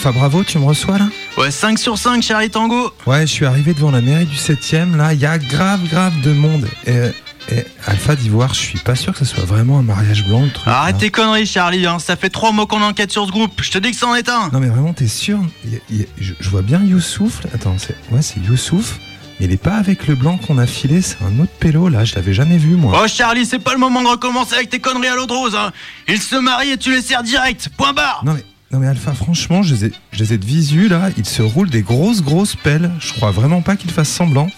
[0.00, 3.44] Alpha Bravo, tu me reçois là Ouais, 5 sur 5, Charlie Tango Ouais, je suis
[3.44, 6.66] arrivé devant la mairie du 7ème, là, il y a grave, grave de monde.
[6.86, 7.10] Et,
[7.54, 10.50] Et Alpha d'Ivoire, je suis pas sûr que ce soit vraiment un mariage blanc le
[10.50, 10.66] truc.
[10.66, 11.00] Arrête là.
[11.00, 11.98] tes conneries, Charlie, hein.
[11.98, 13.60] ça fait trois mois qu'on enquête sur ce groupe.
[13.62, 14.48] Je te dis que c'en est un.
[14.54, 15.38] Non mais vraiment, t'es sûr?
[15.66, 17.44] Il il je, je vois bien Youssouf.
[17.44, 17.50] là.
[17.54, 18.98] Attends, c'est ouais, c'est Youssouf.
[19.38, 22.04] Mais il est pas avec le blanc qu'on a filé, c'est un autre pélo là.
[22.06, 22.98] Je l'avais jamais vu moi.
[23.04, 25.54] Oh, Charlie, c'est pas le moment de recommencer avec tes conneries à l'eau de rose.
[25.54, 25.72] Hein.
[26.08, 27.68] Il se marie et tu les serres direct.
[27.76, 28.22] Point barre.
[28.24, 31.10] Non mais non mais Alpha, franchement, je les ai, de visu là.
[31.16, 32.90] Il se roule des grosses grosses pelles.
[33.00, 34.48] Je crois vraiment pas qu'il fasse semblant.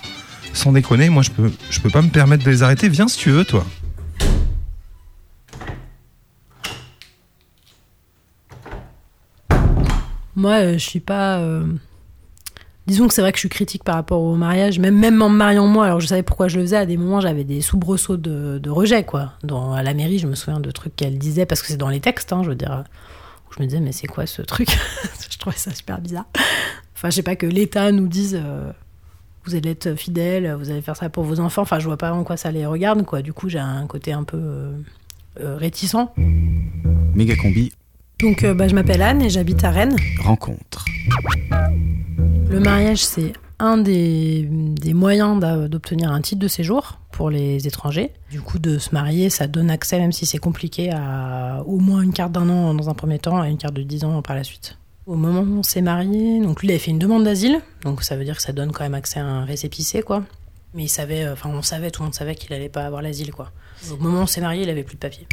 [0.52, 1.50] Sans déconner, moi je peux,
[1.82, 2.88] peux pas me permettre de les arrêter.
[2.90, 3.64] Viens si tu veux, toi.
[10.34, 11.38] Moi, euh, je suis pas.
[11.38, 11.64] euh,
[12.86, 15.28] Disons que c'est vrai que je suis critique par rapport au mariage, même, même en
[15.28, 17.60] me mariant moi, alors je savais pourquoi je le faisais, à des moments j'avais des
[17.60, 19.34] soubresauts de, de rejet, quoi.
[19.44, 21.88] Dans, à la mairie, je me souviens de trucs qu'elle disait, parce que c'est dans
[21.90, 22.82] les textes, hein, je veux dire,
[23.56, 24.68] je me disais, mais c'est quoi ce truc
[25.30, 26.26] Je trouvais ça super bizarre.
[26.94, 28.70] Enfin, je sais pas que l'État nous dise, euh,
[29.44, 32.12] vous allez être fidèle, vous allez faire ça pour vos enfants, enfin, je vois pas
[32.12, 33.22] en quoi ça les regarde, quoi.
[33.22, 34.72] Du coup, j'ai un côté un peu euh,
[35.40, 35.96] euh, réticent.
[37.14, 37.72] Méga combi,
[38.20, 39.96] Donc, bah, je m'appelle Anne et j'habite à Rennes.
[40.20, 40.84] rencontre.
[42.48, 43.32] Le mariage, c'est
[43.62, 45.38] un des, des moyens
[45.70, 48.10] d'obtenir un titre de séjour pour les étrangers.
[48.30, 52.02] Du coup, de se marier, ça donne accès, même si c'est compliqué, à au moins
[52.02, 54.34] une carte d'un an dans un premier temps et une carte de 10 ans par
[54.34, 54.78] la suite.
[55.06, 58.02] Au moment où on s'est marié, donc lui, il avait fait une demande d'asile, donc
[58.02, 60.24] ça veut dire que ça donne quand même accès à un récépissé, quoi.
[60.74, 63.02] Mais il savait, euh, enfin, on savait, tout le monde savait qu'il allait pas avoir
[63.02, 63.50] l'asile, quoi.
[63.92, 65.26] Au moment où on s'est marié, il avait plus de papier.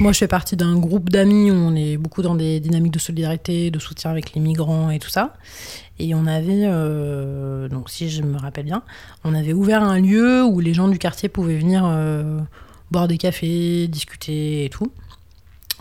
[0.00, 3.70] Moi, je fais partie d'un groupe d'amis on est beaucoup dans des dynamiques de solidarité,
[3.70, 5.34] de soutien avec les migrants et tout ça.
[5.98, 8.82] Et on avait, euh, donc si je me rappelle bien,
[9.24, 12.40] on avait ouvert un lieu où les gens du quartier pouvaient venir euh,
[12.90, 14.92] boire des cafés, discuter et tout.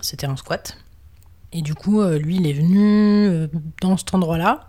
[0.01, 0.77] C'était un squat.
[1.53, 3.49] Et du coup, euh, lui, il est venu
[3.81, 4.67] dans cet endroit-là,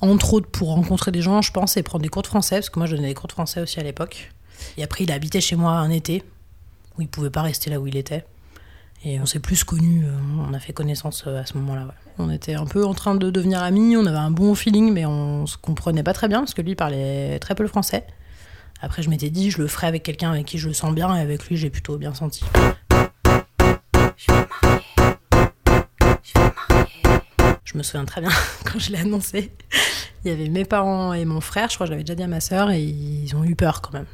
[0.00, 2.70] entre autres pour rencontrer des gens, je pense, et prendre des cours de français, parce
[2.70, 4.32] que moi, je donnais des cours de français aussi à l'époque.
[4.76, 6.22] Et après, il a habité chez moi un été,
[6.98, 8.24] où il pouvait pas rester là où il était.
[9.04, 10.16] Et on s'est plus connus, euh,
[10.48, 11.88] on a fait connaissance euh, à ce moment-là.
[12.18, 15.04] On était un peu en train de devenir amis, on avait un bon feeling, mais
[15.06, 18.06] on se comprenait pas très bien parce que lui parlait très peu le français.
[18.80, 21.16] Après, je m'étais dit, je le ferai avec quelqu'un avec qui je le sens bien,
[21.16, 22.44] et avec lui, j'ai plutôt bien senti.
[27.64, 28.30] Je me souviens très bien
[28.64, 29.52] quand je l'ai annoncé.
[30.24, 32.22] Il y avait mes parents et mon frère, je crois que je l'avais déjà dit
[32.22, 34.06] à ma sœur, et ils ont eu peur quand même.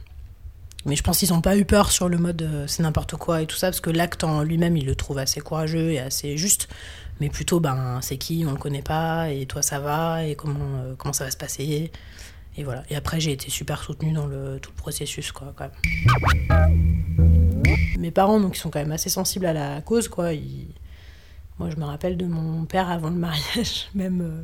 [0.87, 3.43] Mais je pense qu'ils n'ont pas eu peur sur le mode euh, c'est n'importe quoi
[3.43, 6.37] et tout ça, parce que l'acte en lui-même, il le trouve assez courageux et assez
[6.37, 6.68] juste.
[7.20, 10.59] Mais plutôt, ben, c'est qui, on le connaît pas, et toi ça va, et comment,
[10.61, 11.91] euh, comment ça va se passer.
[12.57, 12.85] Et voilà.
[12.91, 15.53] Et après, j'ai été super soutenue dans le, tout le processus, quoi.
[17.99, 20.31] Mes parents, donc, ils sont quand même assez sensibles à la cause, quoi.
[21.59, 24.20] Moi, je me rappelle de mon père avant le mariage, même.
[24.20, 24.43] euh,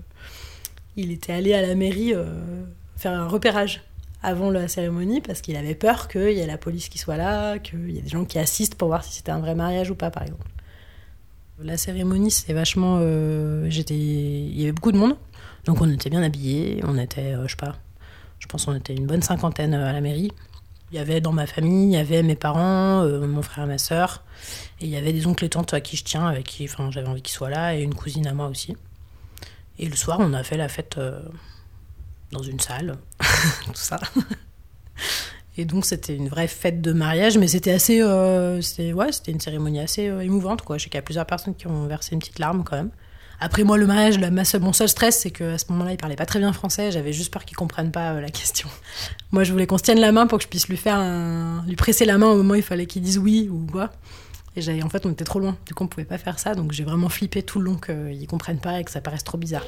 [0.96, 2.12] il était allé à la mairie
[2.96, 3.82] faire un repérage
[4.24, 7.58] avant la cérémonie parce qu'il avait peur qu'il y ait la police qui soit là,
[7.58, 9.94] qu'il y ait des gens qui assistent pour voir si c'était un vrai mariage ou
[9.94, 10.46] pas, par exemple.
[11.62, 12.98] La cérémonie, c'est vachement.
[13.00, 15.16] euh, j'étais, il y avait beaucoup de monde,
[15.66, 16.80] donc on était bien habillés.
[16.84, 17.76] On était, euh, je sais pas,
[18.40, 20.32] je pense qu'on était une bonne cinquantaine euh, à la mairie.
[20.90, 23.68] Il y avait dans ma famille, il y avait mes parents, euh, mon frère et
[23.68, 24.22] ma sœur,
[24.80, 27.08] et il y avait des oncles et tantes à qui je tiens, avec qui, j'avais
[27.08, 28.76] envie qu'ils soient là, et une cousine à moi aussi.
[29.78, 30.98] Et le soir, on a fait la fête
[32.32, 32.96] dans une salle,
[33.66, 33.98] tout ça.
[35.56, 39.30] Et donc c'était une vraie fête de mariage, mais c'était assez, euh, c'était ouais, c'était
[39.30, 40.78] une cérémonie assez euh, émouvante quoi.
[40.78, 42.90] Je sais qu'il y a plusieurs personnes qui ont versé une petite larme quand même.
[43.38, 45.92] Après moi le mariage, la, ma seule- mon seul stress c'est que à ce moment-là
[45.92, 46.90] il parlait pas très bien français.
[46.90, 48.68] J'avais juste peur qu'il comprenne pas euh, la question.
[49.30, 51.64] Moi je voulais qu'on se tienne la main pour que je puisse lui faire un,
[51.68, 53.90] lui presser la main au moment où il fallait qu'il dise oui ou quoi.
[54.56, 56.54] Et j'avais en fait on était trop loin, du coup on pouvait pas faire ça,
[56.56, 59.38] donc j'ai vraiment flippé tout le long qu'ils comprennent pas et que ça paraisse trop
[59.38, 59.64] bizarre.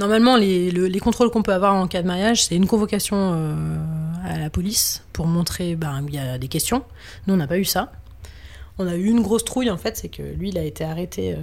[0.00, 3.16] Normalement, les, le- les contrôles qu'on peut avoir en cas de mariage, c'est une convocation
[3.34, 3.76] euh,
[4.24, 6.82] à la police pour montrer ben, il y a des questions.
[7.26, 7.92] Nous, on n'a pas eu ça.
[8.78, 11.34] On a eu une grosse trouille, en fait, c'est que lui, il a été arrêté,
[11.34, 11.36] euh,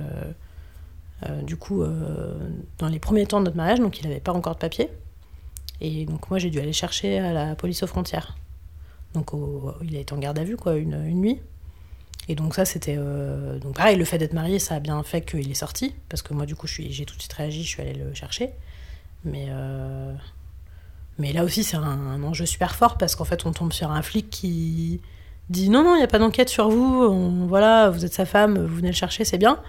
[1.30, 1.84] euh, du coup,
[2.80, 4.90] dans les premiers temps de notre mariage, donc il n'avait pas encore de papier.
[5.80, 8.36] Et donc, moi, j'ai dû aller chercher à la police aux frontières.
[9.14, 9.30] Donc,
[9.84, 11.40] il a été en garde à vue, quoi, une nuit.
[12.30, 12.96] Et donc ça, c'était...
[12.98, 16.22] euh, Donc pareil, le fait d'être marié, ça a bien fait qu'il est sorti, parce
[16.22, 18.52] que moi, du coup, j'ai tout de suite réagi, je suis allée le chercher.
[19.24, 20.14] Mais, euh,
[21.18, 24.02] mais là aussi, c'est un, enjeu super fort, parce qu'en fait, on tombe sur un
[24.02, 25.02] flic qui
[25.50, 28.66] dit non, non, il n'y a pas d'enquête sur vous, voilà, vous êtes sa femme,
[28.66, 29.60] vous venez le chercher, c'est bien.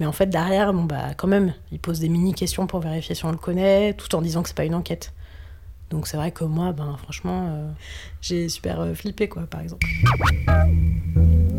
[0.00, 3.24] Mais en fait, derrière, bon, bah, quand même, il pose des mini-questions pour vérifier si
[3.24, 5.12] on le connaît, tout en disant que c'est pas une enquête.
[5.90, 7.70] Donc c'est vrai que moi, ben, franchement, euh,
[8.20, 9.86] j'ai super euh, flippé, quoi, par exemple.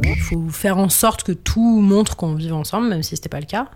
[0.03, 3.39] Il faut faire en sorte que tout montre qu'on vive ensemble, même si c'était pas
[3.39, 3.69] le cas.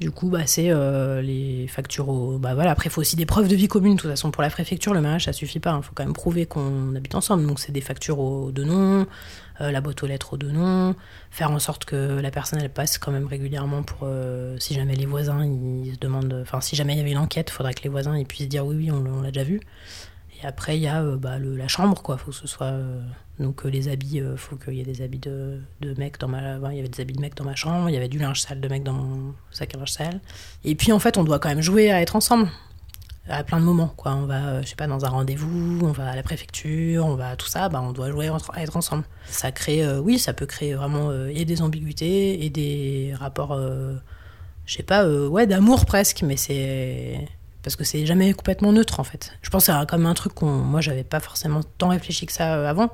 [0.00, 2.38] Du coup, bah, c'est euh, les factures au.
[2.38, 3.96] Bah voilà, après, il faut aussi des preuves de vie commune.
[3.96, 5.76] De toute façon, pour la préfecture, le mariage, ça suffit pas.
[5.76, 7.44] Il faut quand même prouver qu'on habite ensemble.
[7.44, 9.06] Donc, c'est des factures aux deux noms,
[9.60, 10.94] euh, la boîte aux lettres aux deux noms,
[11.30, 14.00] faire en sorte que la personne, elle passe quand même régulièrement pour.
[14.04, 16.38] euh, si jamais les voisins, ils se demandent.
[16.42, 18.48] Enfin, si jamais il y avait une enquête, il faudrait que les voisins ils puissent
[18.48, 19.60] dire oui, oui, on, l'a- déjà vu.
[20.42, 22.16] Et après, il y a euh, bah, le- la chambre, quoi.
[22.18, 22.72] faut que ce soit.
[23.40, 26.58] donc, les habits, faut qu'il y ait des habits de, de mecs dans ma.
[26.70, 28.40] il y avait des habits de mecs dans ma chambre, il y avait du linge
[28.40, 30.20] sale de mec dans mon sac à linge sale.
[30.64, 32.48] Et puis, en fait, on doit quand même jouer à être ensemble.
[33.30, 34.14] À plein de moments, quoi.
[34.14, 37.14] On va, euh, je sais pas, dans un rendez-vous, on va à la préfecture, on
[37.14, 39.04] va à tout ça, bah, on doit jouer entre- à être ensemble.
[39.28, 43.52] Ça crée, euh, oui, ça peut créer vraiment euh, et des ambiguïtés et des rapports,
[43.52, 43.94] euh,
[44.64, 47.28] je sais pas, ouais, d'amour presque, mais c'est
[47.62, 49.32] parce que c'est jamais complètement neutre en fait.
[49.42, 52.32] Je pense que c'est comme un truc qu'on, moi, j'avais pas forcément tant réfléchi que
[52.32, 52.88] ça avant,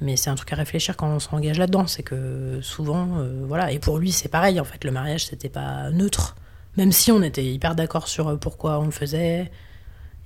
[0.00, 1.88] mais c'est un truc à réfléchir quand on s'engage là-dedans.
[1.88, 3.08] C'est que souvent,
[3.48, 4.84] voilà, et pour lui, c'est pareil en fait.
[4.84, 6.36] Le mariage, c'était pas neutre,
[6.78, 9.50] même si on était hyper d'accord sur euh, pourquoi on le faisait.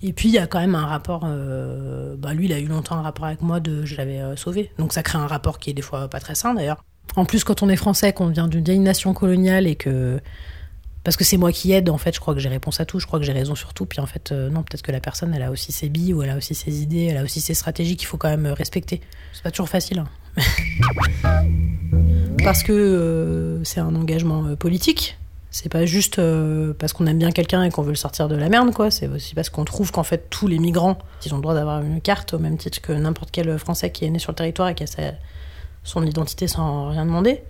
[0.02, 1.22] Et puis il y a quand même un rapport.
[1.24, 4.36] euh, bah lui, il a eu longtemps un rapport avec moi de je l'avais euh,
[4.36, 4.70] sauvé.
[4.78, 6.84] Donc ça crée un rapport qui est des fois pas très sain d'ailleurs.
[7.16, 10.20] En plus, quand on est français, qu'on vient d'une vieille nation coloniale et que
[11.04, 13.00] parce que c'est moi qui aide, en fait, je crois que j'ai réponse à tout,
[13.00, 13.86] je crois que j'ai raison sur tout.
[13.86, 16.30] Puis en fait, non, peut-être que la personne, elle a aussi ses billes ou elle
[16.30, 19.00] a aussi ses idées, elle a aussi ses stratégies qu'il faut quand même respecter.
[19.32, 20.00] C'est pas toujours facile.
[20.00, 20.08] hein.
[22.44, 25.18] parce que c'est un engagement politique.
[25.54, 28.34] C'est pas juste euh, parce qu'on aime bien quelqu'un et qu'on veut le sortir de
[28.34, 28.90] la merde, quoi.
[28.90, 30.96] C'est aussi parce qu'on trouve qu'en fait, tous les migrants,
[31.26, 34.06] ils ont le droit d'avoir une carte au même titre que n'importe quel Français qui
[34.06, 34.86] est né sur le territoire et qui a
[35.84, 37.42] son identité sans rien demander.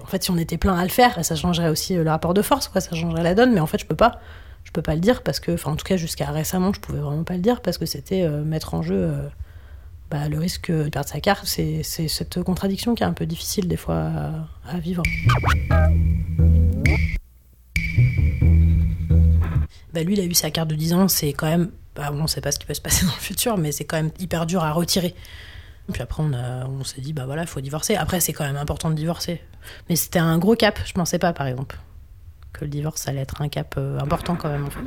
[0.00, 2.32] En fait, si on était plein à le faire, ça changerait aussi euh, le rapport
[2.32, 2.80] de force, quoi.
[2.80, 4.20] Ça changerait la donne, mais en fait, je peux pas.
[4.62, 7.00] Je peux pas le dire parce que, enfin, en tout cas, jusqu'à récemment, je pouvais
[7.00, 9.12] vraiment pas le dire parce que c'était euh, mettre en jeu
[10.12, 11.44] bah, le risque de perdre sa carte.
[11.46, 14.10] C'est cette contradiction qui est un peu difficile des fois
[14.68, 15.02] à vivre.
[19.94, 21.70] Bah, lui, il a eu sa carte de 10 ans, c'est quand même.
[21.94, 23.96] Bah, on sait pas ce qui peut se passer dans le futur, mais c'est quand
[23.96, 25.14] même hyper dur à retirer.
[25.92, 27.96] Puis après, on, on s'est dit, bah voilà, il faut divorcer.
[27.96, 29.40] Après, c'est quand même important de divorcer.
[29.88, 31.78] Mais c'était un gros cap, je pensais pas, par exemple.
[32.52, 34.80] Que le divorce allait être un cap euh, important quand même, en fait.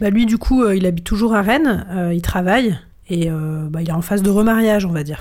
[0.00, 2.78] Bah lui, du coup, euh, il habite toujours à Rennes, euh, il travaille,
[3.08, 5.20] et bah, il est en phase de remariage, on va dire.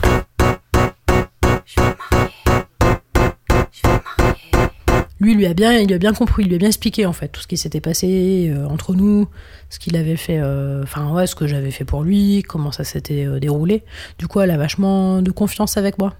[5.21, 7.27] Lui, lui a bien, il a bien compris, il lui a bien expliqué en fait
[7.27, 9.27] tout ce qui s'était passé euh, entre nous,
[9.69, 12.83] ce qu'il avait fait, euh, enfin ouais, ce que j'avais fait pour lui, comment ça
[12.83, 13.83] s'était euh, déroulé.
[14.17, 16.15] Du coup, elle a vachement de confiance avec moi.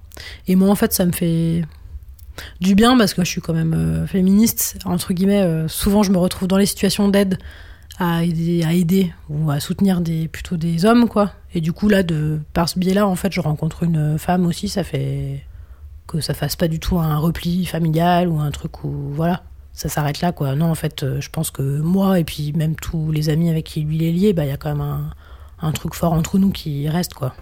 [0.48, 1.64] Et moi, en fait, ça me fait
[2.60, 5.66] du bien parce que je suis quand même féministe entre guillemets.
[5.68, 7.40] souvent, je me retrouve dans les situations d'aide
[7.98, 11.34] à aider, à aider ou à soutenir des plutôt des hommes quoi.
[11.56, 14.70] Et du coup là, de par ce biais-là, en fait, je rencontre une femme aussi,
[14.70, 15.44] ça fait
[16.08, 19.44] que ça fasse pas du tout un repli familial ou un truc où voilà
[19.74, 20.56] ça s'arrête là quoi.
[20.56, 23.66] Non en fait euh, je pense que moi et puis même tous les amis avec
[23.66, 25.12] qui lui il est lié bah il y a quand même
[25.62, 27.34] un, truc fort entre nous qui reste quoi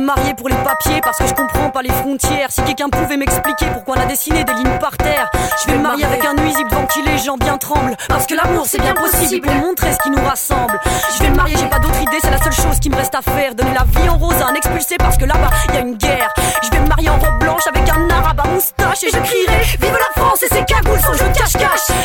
[0.00, 2.50] me marier pour les papiers parce que je comprends pas les frontières.
[2.50, 5.30] Si quelqu'un pouvait m'expliquer pourquoi on a dessiné des lignes par terre,
[5.62, 7.96] je vais me marier avec un nuisible devant qui les gens bien tremblent.
[8.08, 10.80] Parce que l'amour c'est bien possible pour montrer ce qui nous rassemble.
[11.16, 13.14] Je vais me marier, j'ai pas d'autre idée, c'est la seule chose qui me reste
[13.14, 13.54] à faire.
[13.54, 16.32] Donner la vie en rose à un expulsé parce que là-bas y a une guerre.
[16.62, 19.60] Je vais me marier en robe blanche avec un arabe à moustache et je crierai
[19.80, 21.96] Vive la France et ses cagoules son jeu cache-cache.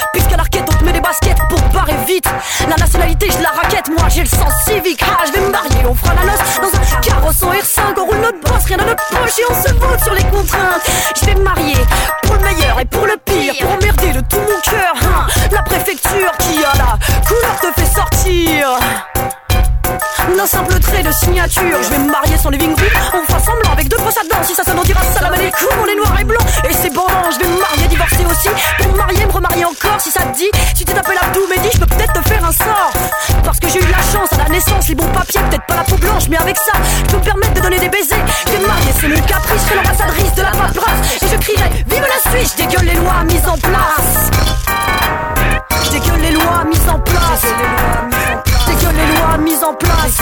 [10.56, 11.20] Les.
[11.22, 11.78] Je vais me marier
[12.24, 13.54] pour le meilleur et pour le pire.
[13.62, 14.94] Pour emmerder de tout mon cœur.
[15.04, 15.28] hein.
[15.52, 16.98] La préfecture qui a la
[17.28, 18.70] couleur te fait sortir.
[20.36, 22.90] D'un simple trait de signature, je vais me marier sans living room.
[23.14, 24.44] On fera semblant avec deux grosses à dents.
[24.44, 25.68] Si ça sonne, on dira salam alaikum.
[25.82, 27.06] On est noir et blanc et c'est bon.
[27.32, 28.50] Je vais me marier, divorcer aussi.
[28.80, 30.00] Pour me marier, me remarier encore.
[30.02, 32.52] Si ça te dit, si tu t'appelles Abdou Mehdi, je peux peut-être te faire un
[32.52, 32.92] sort.
[33.44, 35.35] Parce que j'ai eu la chance à la naissance, les bons papiers,
[36.16, 36.72] blanche, mais avec ça,
[37.10, 38.16] je peux me de donner des baisers.
[38.48, 41.22] Me marier, c'est mon caprice, je l'ambassadrice de la paperasse.
[41.22, 44.32] Et je crierai, vive la Suisse, je dégueule les lois mises en place.
[45.84, 47.46] Je dégueule les lois mises en place.
[48.62, 50.22] Je dégueule les lois mises en place.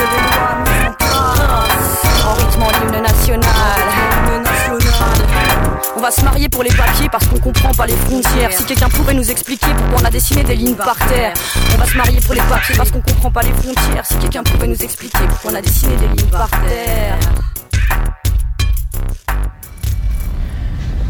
[6.14, 8.52] Se marier pour les papiers parce qu'on comprend pas les frontières.
[8.52, 11.34] Si quelqu'un pourrait nous expliquer pourquoi on a dessiné des lignes par terre.
[11.74, 14.06] On va se marier pour les papiers parce qu'on comprend pas les frontières.
[14.06, 17.18] Si quelqu'un pourrait nous expliquer pourquoi on a dessiné des lignes par terre.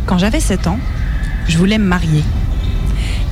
[0.05, 0.79] Quand j'avais 7 ans,
[1.47, 2.23] je voulais me marier.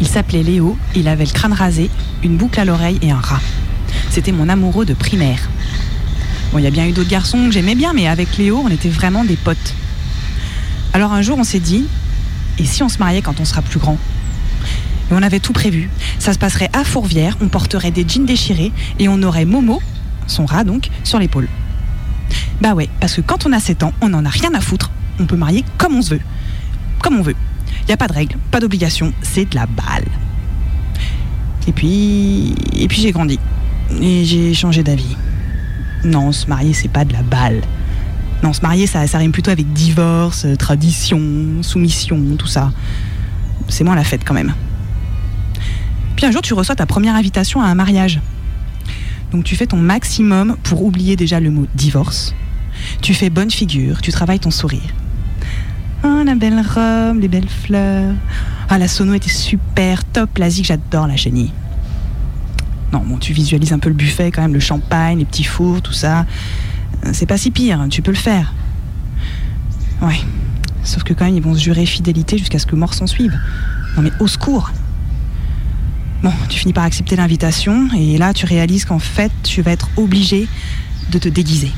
[0.02, 1.90] Il s'appelait Léo, il avait le crâne rasé,
[2.24, 3.42] une boucle à l'oreille et un rat.
[4.10, 5.40] C'était mon amoureux de primaire.
[6.52, 8.70] Bon, il y a bien eu d'autres garçons que j'aimais bien, mais avec Léo, on
[8.70, 9.74] était vraiment des potes.
[10.94, 11.86] Alors un jour, on s'est dit,
[12.60, 13.98] et si on se mariait quand on sera plus grand?
[15.10, 15.90] Et on avait tout prévu.
[16.20, 19.82] Ça se passerait à Fourvière, on porterait des jeans déchirés et on aurait Momo,
[20.28, 21.48] son rat donc, sur l'épaule.
[22.62, 24.92] Bah ouais, parce que quand on a 7 ans, on n'en a rien à foutre.
[25.20, 26.22] On peut marier comme on se veut.
[27.02, 27.36] Comme on veut.
[27.82, 30.06] Il n'y a pas de règles, pas d'obligation, c'est de la balle.
[31.68, 32.54] Et puis.
[32.76, 33.40] Et puis j'ai grandi.
[34.02, 35.16] Et j'ai changé d'avis.
[36.04, 37.62] Non, se marier, c'est pas de la balle.
[38.44, 41.22] Non, se marier, ça, rime plutôt avec divorce, euh, tradition,
[41.62, 42.72] soumission, tout ça.
[43.68, 44.54] C'est moins la fête quand même.
[46.16, 48.20] Puis un jour, tu reçois ta première invitation à un mariage.
[49.32, 52.36] Donc tu fais ton maximum pour oublier déjà le mot divorce.
[53.02, 54.94] Tu fais bonne figure, tu travailles ton sourire.
[56.04, 58.16] Ah, la belle robe, les belles fleurs.
[58.70, 61.52] Ah, la sono était super, top, la j'adore la chenille.
[62.92, 65.82] Non, bon, tu visualises un peu le buffet quand même, le champagne, les petits fours,
[65.82, 66.26] tout ça.
[67.14, 68.54] C'est pas si pire, tu peux le faire.
[70.02, 70.20] Ouais.
[70.84, 73.38] Sauf que quand même, ils vont se jurer fidélité jusqu'à ce que mort s'en suive.
[73.96, 74.72] Non mais au secours
[76.24, 79.90] Bon, tu finis par accepter l'invitation et là tu réalises qu'en fait tu vas être
[79.98, 80.48] obligé
[81.12, 81.72] de te déguiser.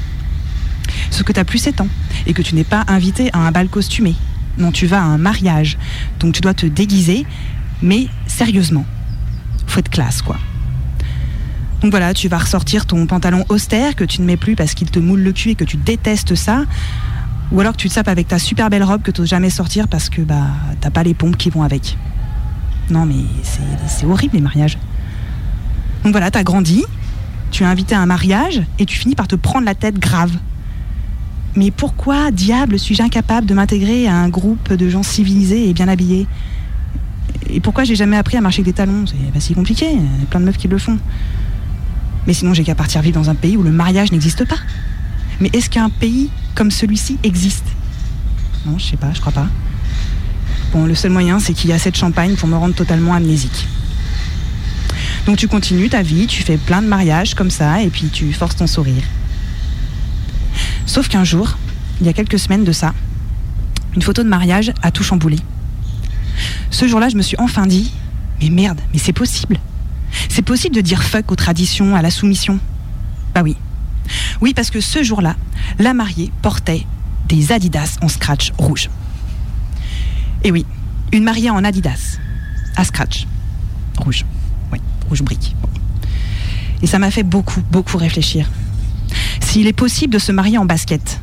[1.12, 1.88] Sauf que tu plus 7 ans
[2.26, 4.16] et que tu n'es pas invité à un bal costumé.
[4.58, 5.78] Non, tu vas à un mariage.
[6.20, 7.26] Donc tu dois te déguiser,
[7.82, 8.86] mais sérieusement.
[9.66, 10.38] Faut être classe, quoi.
[11.84, 14.90] Donc voilà, tu vas ressortir ton pantalon austère que tu ne mets plus parce qu'il
[14.90, 16.64] te moule le cul et que tu détestes ça.
[17.52, 19.90] Ou alors que tu te sapes avec ta super belle robe que tu jamais sortir
[19.90, 20.48] parce que bah
[20.80, 21.98] t'as pas les pompes qui vont avec.
[22.90, 23.26] Non mais
[23.88, 24.78] c'est- horrible les mariages.
[26.06, 26.86] Donc voilà, t'as grandi,
[27.52, 30.32] tu es invité à un mariage et tu finis par te prendre la tête grave.
[31.56, 35.90] Mais pourquoi, diable, suis-je incapable de m'intégrer à un groupe de gens civilisés et bien
[35.90, 36.28] habillés?
[37.50, 39.06] Et pourquoi j'ai jamais appris à marcher avec des talons?
[39.06, 40.98] C'est pas si compliqué, il y a plein de meufs qui le font.
[42.28, 44.58] Mais sinon, j'ai qu'à partir vivre dans un pays où le mariage n'existe pas.
[45.40, 47.66] Mais est-ce qu'un pays comme celui-ci existe?
[48.66, 49.48] Non, je sais pas, je crois pas.
[50.72, 53.14] Bon, le seul moyen, c'est qu'il y a assez de champagne pour me rendre totalement
[53.14, 53.68] amnésique.
[55.26, 58.32] Donc tu continues ta vie, tu fais plein de mariages comme ça, et puis tu
[58.34, 59.04] forces ton sourire.
[60.86, 61.58] Sauf qu'un jour,
[62.02, 62.94] il y a quelques semaines de ça,
[63.96, 65.38] une photo de mariage a tout chamboulé.
[66.72, 67.92] Ce jour-là, je me suis enfin dit,
[68.42, 69.60] mais merde, mais c'est possible.
[70.30, 72.60] C'est possible de dire fuck aux traditions, à la soumission?
[73.34, 73.56] Bah oui.
[74.42, 75.36] Oui, parce que ce jour-là,
[75.80, 76.86] la mariée portait
[77.28, 78.90] des Adidas en scratch rouge.
[80.44, 80.66] Et oui,
[81.12, 82.18] une mariée en Adidas,
[82.76, 83.28] à scratch,
[83.98, 84.26] rouge.
[84.72, 85.56] Oui, rouge brique.
[86.82, 88.50] Et ça m'a fait beaucoup, beaucoup réfléchir.
[89.40, 91.22] S'il est possible de se marier en basket,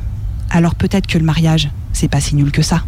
[0.49, 2.83] alors peut-être que le mariage, c'est pas si nul que ça.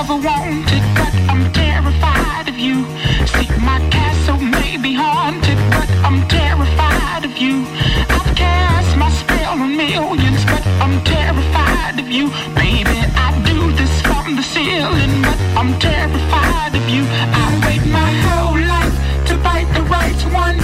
[0.00, 2.86] Ever wanted, but I'm terrified of you.
[3.32, 7.66] See, my castle may be haunted, but I'm terrified of you.
[8.08, 12.30] I've cast my spell on millions, but I'm terrified of you.
[12.56, 17.04] Baby, I do this from the ceiling, but I'm terrified of you.
[17.42, 18.96] I wait my whole life
[19.28, 20.58] to bite the right one.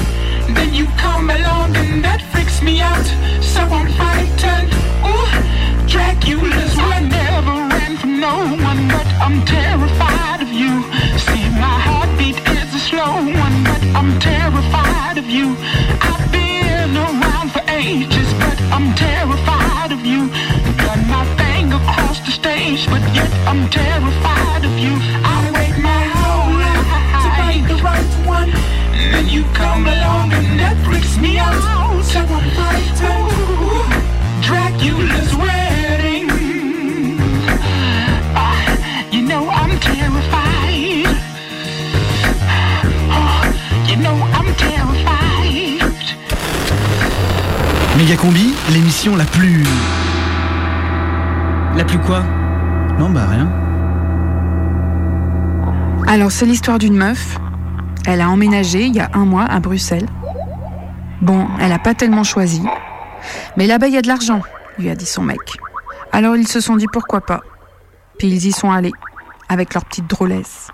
[0.57, 3.07] Then you come along and that freaks me out.
[3.43, 4.16] So I'm frightened.
[14.07, 15.57] I'm terrified of you.
[16.01, 20.29] I've been around for ages, but I'm terrified of you.
[20.77, 24.26] Done my thing across the stage, but yet I'm terrified
[47.97, 49.65] Méga Combi, l'émission la plus.
[51.77, 52.23] La plus quoi?
[52.99, 53.49] Non, bah rien.
[56.07, 57.39] Alors, c'est l'histoire d'une meuf.
[58.07, 60.07] Elle a emménagé il y a un mois à Bruxelles.
[61.23, 62.63] Bon, elle n'a pas tellement choisi.
[63.57, 64.43] Mais là-bas, il y a de l'argent,
[64.79, 65.41] lui a dit son mec.
[66.13, 67.41] Alors, ils se sont dit pourquoi pas.
[68.19, 68.93] Puis ils y sont allés,
[69.49, 70.69] avec leur petite drôlesse.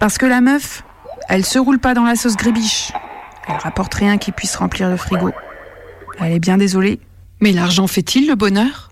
[0.00, 0.84] Parce que la meuf,
[1.28, 2.92] elle se roule pas dans la sauce grébiche.
[3.46, 5.30] Elle rapporte rien qui puisse remplir le frigo.
[6.18, 7.00] Elle est bien désolée.
[7.40, 8.90] Mais l'argent fait-il le bonheur?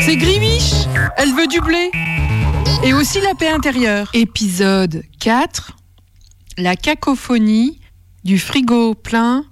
[0.00, 0.86] C'est Gribiche
[1.16, 1.90] Elle veut du blé
[2.82, 4.10] Et aussi la paix intérieure.
[4.14, 5.72] Épisode 4
[6.56, 7.80] La cacophonie
[8.24, 9.44] du frigo plein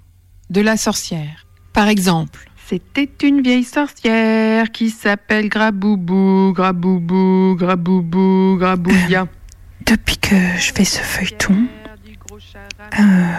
[0.49, 1.45] de la sorcière.
[1.73, 9.27] Par exemple, c'était une vieille sorcière qui s'appelle Graboubou, Graboubou, Graboubou, Grabouilla.
[9.87, 11.67] Depuis que je fais ce feuilleton,
[12.99, 13.33] euh,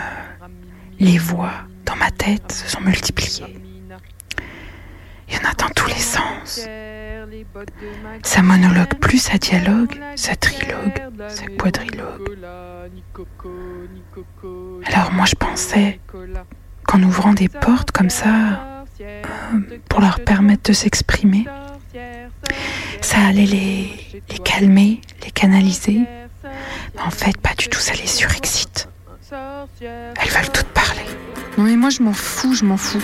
[0.99, 1.53] les voix
[1.85, 3.59] dans ma tête, se sont multipliés.
[5.29, 6.67] Il y en a dans tous les sens.
[8.23, 10.95] Ça monologue plus ça dialogue, ça trilogue,
[11.29, 12.39] ça quadrilogue.
[14.87, 16.01] Alors moi je pensais
[16.87, 19.23] qu'en ouvrant des portes comme ça, euh,
[19.89, 21.45] pour leur permettre de s'exprimer,
[23.03, 23.91] ça allait les
[24.45, 26.01] calmer, les canaliser.
[26.99, 28.89] En fait, pas du tout, ça les surexcite.
[29.81, 31.05] Elles veulent toutes parler.
[31.57, 33.03] Non mais moi je m'en fous, je m'en fous.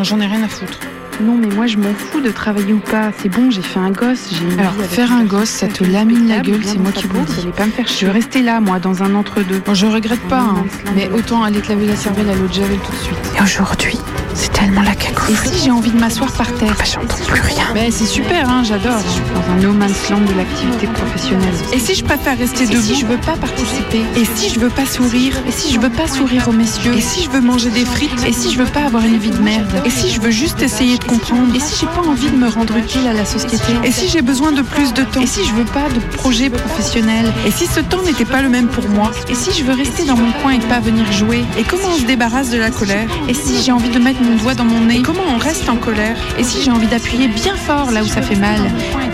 [0.00, 0.80] J'en ai rien à foutre.
[1.22, 3.10] Non, mais moi je m'en fous de travailler ou pas.
[3.20, 4.28] C'est bon, j'ai fait un gosse.
[4.30, 7.24] j'ai Alors, faire un gosse, ça te lamine la gueule, c'est moi qui vous le
[7.24, 7.46] dis.
[7.56, 8.06] Pas me faire Je chier.
[8.06, 9.62] veux rester là, moi, dans un entre-deux.
[9.64, 10.64] Bon, je regrette pas, hein,
[10.94, 13.18] mais autant aller te laver la cervelle à l'eau de Javel tout de suite.
[13.38, 13.98] Et aujourd'hui,
[14.34, 15.38] c'est tellement la cacophonie.
[15.42, 16.74] Et si j'ai envie de m'asseoir par terre?
[16.78, 17.64] Bah, J'entends plus rien.
[17.72, 19.00] Mais c'est super, hein, j'adore.
[19.34, 21.54] Dans un no man's land de l'activité professionnelle.
[21.72, 22.82] Et si je préfère rester Et debout?
[22.82, 24.02] si je veux pas participer?
[24.16, 25.32] Et si je veux pas sourire?
[25.48, 26.92] Et si je veux pas sourire aux messieurs?
[26.94, 28.24] Et si je veux manger des frites?
[28.26, 29.66] Et si je veux pas avoir une vie de merde?
[29.86, 32.48] Et si je veux juste essayer de comprendre Et si j'ai pas envie de me
[32.48, 35.44] rendre utile à la société Et si j'ai besoin de plus de temps Et si
[35.44, 38.88] je veux pas de projet professionnel Et si ce temps n'était pas le même pour
[38.88, 41.88] moi Et si je veux rester dans mon coin et pas venir jouer Et comment
[41.94, 44.64] on se débarrasse de la colère Et si j'ai envie de mettre mon doigt dans
[44.64, 47.90] mon nez Et comment on reste en colère Et si j'ai envie d'appuyer bien fort
[47.90, 48.60] là où ça fait mal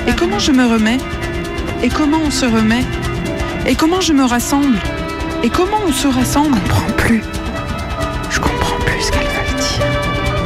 [0.07, 0.99] Et comment je me remets
[1.83, 2.85] Et comment on se remet
[3.67, 4.79] Et comment je me rassemble
[5.43, 7.23] Et comment on se rassemble Je comprends plus.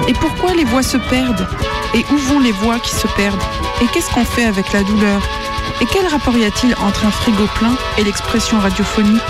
[0.08, 1.46] Et pourquoi les voix se perdent
[1.94, 3.42] Et où vont les voix qui se perdent
[3.82, 5.20] Et qu'est-ce qu'on fait avec la douleur
[5.80, 9.22] Et quel rapport y a-t-il entre un frigo plein et l'expression radiophonique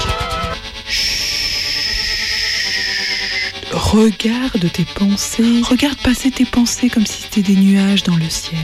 [3.73, 5.63] Regarde tes pensées.
[5.69, 8.59] Regarde passer tes pensées comme si c'était des nuages dans le ciel.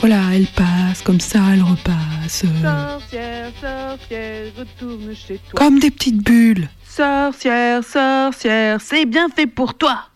[0.00, 2.44] Voilà, elles passent comme ça, elles repassent.
[2.44, 5.52] euh, Sorcière, sorcière, retourne chez toi.
[5.54, 6.68] Comme des petites bulles.
[6.88, 10.06] Sorcière, sorcière, c'est bien fait pour toi.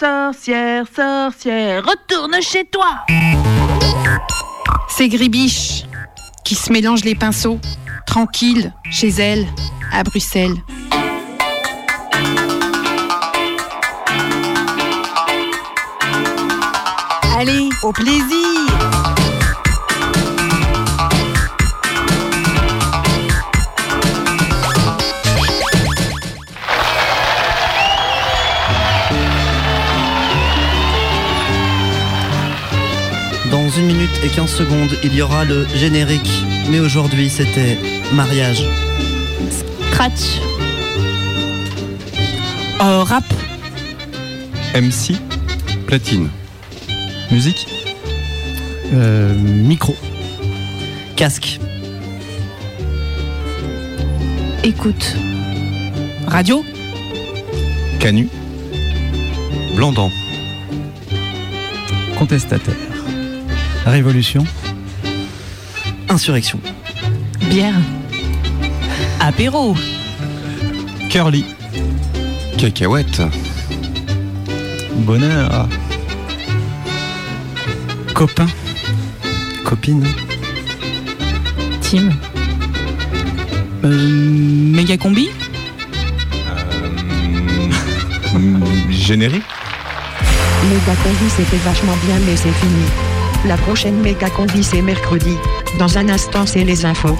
[0.00, 3.04] Sorcière, sorcière, retourne chez toi.
[4.88, 5.84] C'est Gribiche
[6.42, 7.60] qui se mélange les pinceaux,
[8.06, 9.46] tranquille, chez elle,
[9.92, 10.56] à Bruxelles.
[17.36, 18.49] Allez, au plaisir
[34.24, 36.30] et 15 secondes, il y aura le générique.
[36.70, 37.78] Mais aujourd'hui, c'était
[38.12, 38.62] mariage.
[39.92, 40.40] Scratch.
[42.80, 43.24] Euh, rap.
[44.74, 45.14] MC
[45.86, 46.28] Platine.
[47.30, 47.66] Musique
[48.92, 49.94] Euh, micro.
[51.14, 51.60] Casque.
[54.64, 55.14] Écoute.
[56.26, 56.64] Radio.
[58.00, 58.28] Canu.
[59.76, 60.10] Blandan.
[62.18, 62.89] Contestataire.
[63.90, 64.44] Révolution.
[66.08, 66.60] Insurrection.
[67.50, 67.74] Bière.
[69.18, 69.74] Apéro.
[71.10, 71.44] Curly.
[72.56, 73.20] Cacahuète.
[74.94, 75.68] Bonheur.
[78.14, 78.46] Copain.
[79.64, 80.06] Copine.
[81.80, 82.14] Team.
[83.82, 85.30] Euh, méga combi.
[88.90, 89.42] Générique.
[90.70, 92.84] Méga combi c'était vachement bien mais c'est fini.
[93.46, 95.36] La prochaine méga combi c'est mercredi.
[95.78, 97.16] Dans un instant c'est les infos.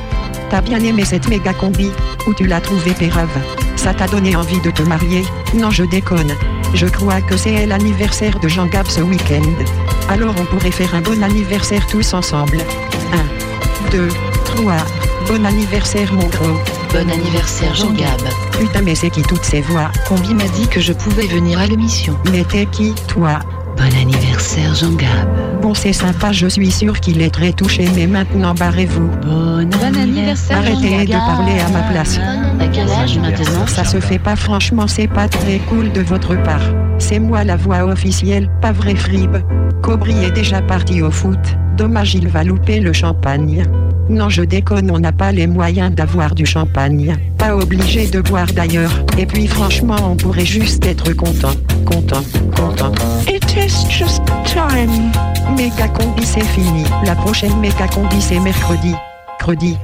[0.50, 1.90] T'as bien aimé cette méga combi
[2.26, 3.30] Où tu l'as trouvé pérave
[3.76, 5.24] Ça t'a donné envie de te marier?
[5.54, 6.32] Non je déconne.
[6.74, 9.42] Je crois que c'est l'anniversaire de Jean Gab ce week-end.
[10.08, 12.58] Alors on pourrait faire un bon anniversaire tous ensemble.
[13.88, 14.08] 1, 2,
[14.44, 14.76] 3.
[15.26, 16.58] Bon anniversaire mon gros.
[16.92, 18.20] Bon anniversaire Jean Gab.
[18.58, 19.90] Putain mais c'est qui toutes ces voix?
[20.06, 22.16] Combi m'a dit que je pouvais venir à l'émission.
[22.30, 23.38] Mais t'es qui toi?
[23.80, 25.62] Bon anniversaire Jean Gab.
[25.62, 29.08] Bon c'est sympa je suis sûr qu'il est très touché mais maintenant barrez-vous.
[29.22, 32.18] Bon anniversaire, Arrêtez de parler à ma place.
[32.18, 36.36] À quel âge maintenant Ça se fait pas franchement c'est pas très cool de votre
[36.42, 36.60] part.
[36.98, 39.38] C'est moi la voix officielle, pas vrai fribe.
[39.80, 41.40] Cobry est déjà parti au foot.
[41.78, 43.64] Dommage il va louper le champagne.
[44.10, 47.16] Non je déconne on n'a pas les moyens d'avoir du champagne.
[47.40, 48.92] Pas obligé de boire d'ailleurs.
[49.16, 51.54] Et puis franchement on pourrait juste être content.
[51.86, 52.22] Content,
[52.54, 52.92] content.
[53.26, 55.10] It is just time.
[55.56, 56.84] Méga combi c'est fini.
[57.04, 58.94] La prochaine méga combi c'est mercredi.
[59.38, 59.76] Credi.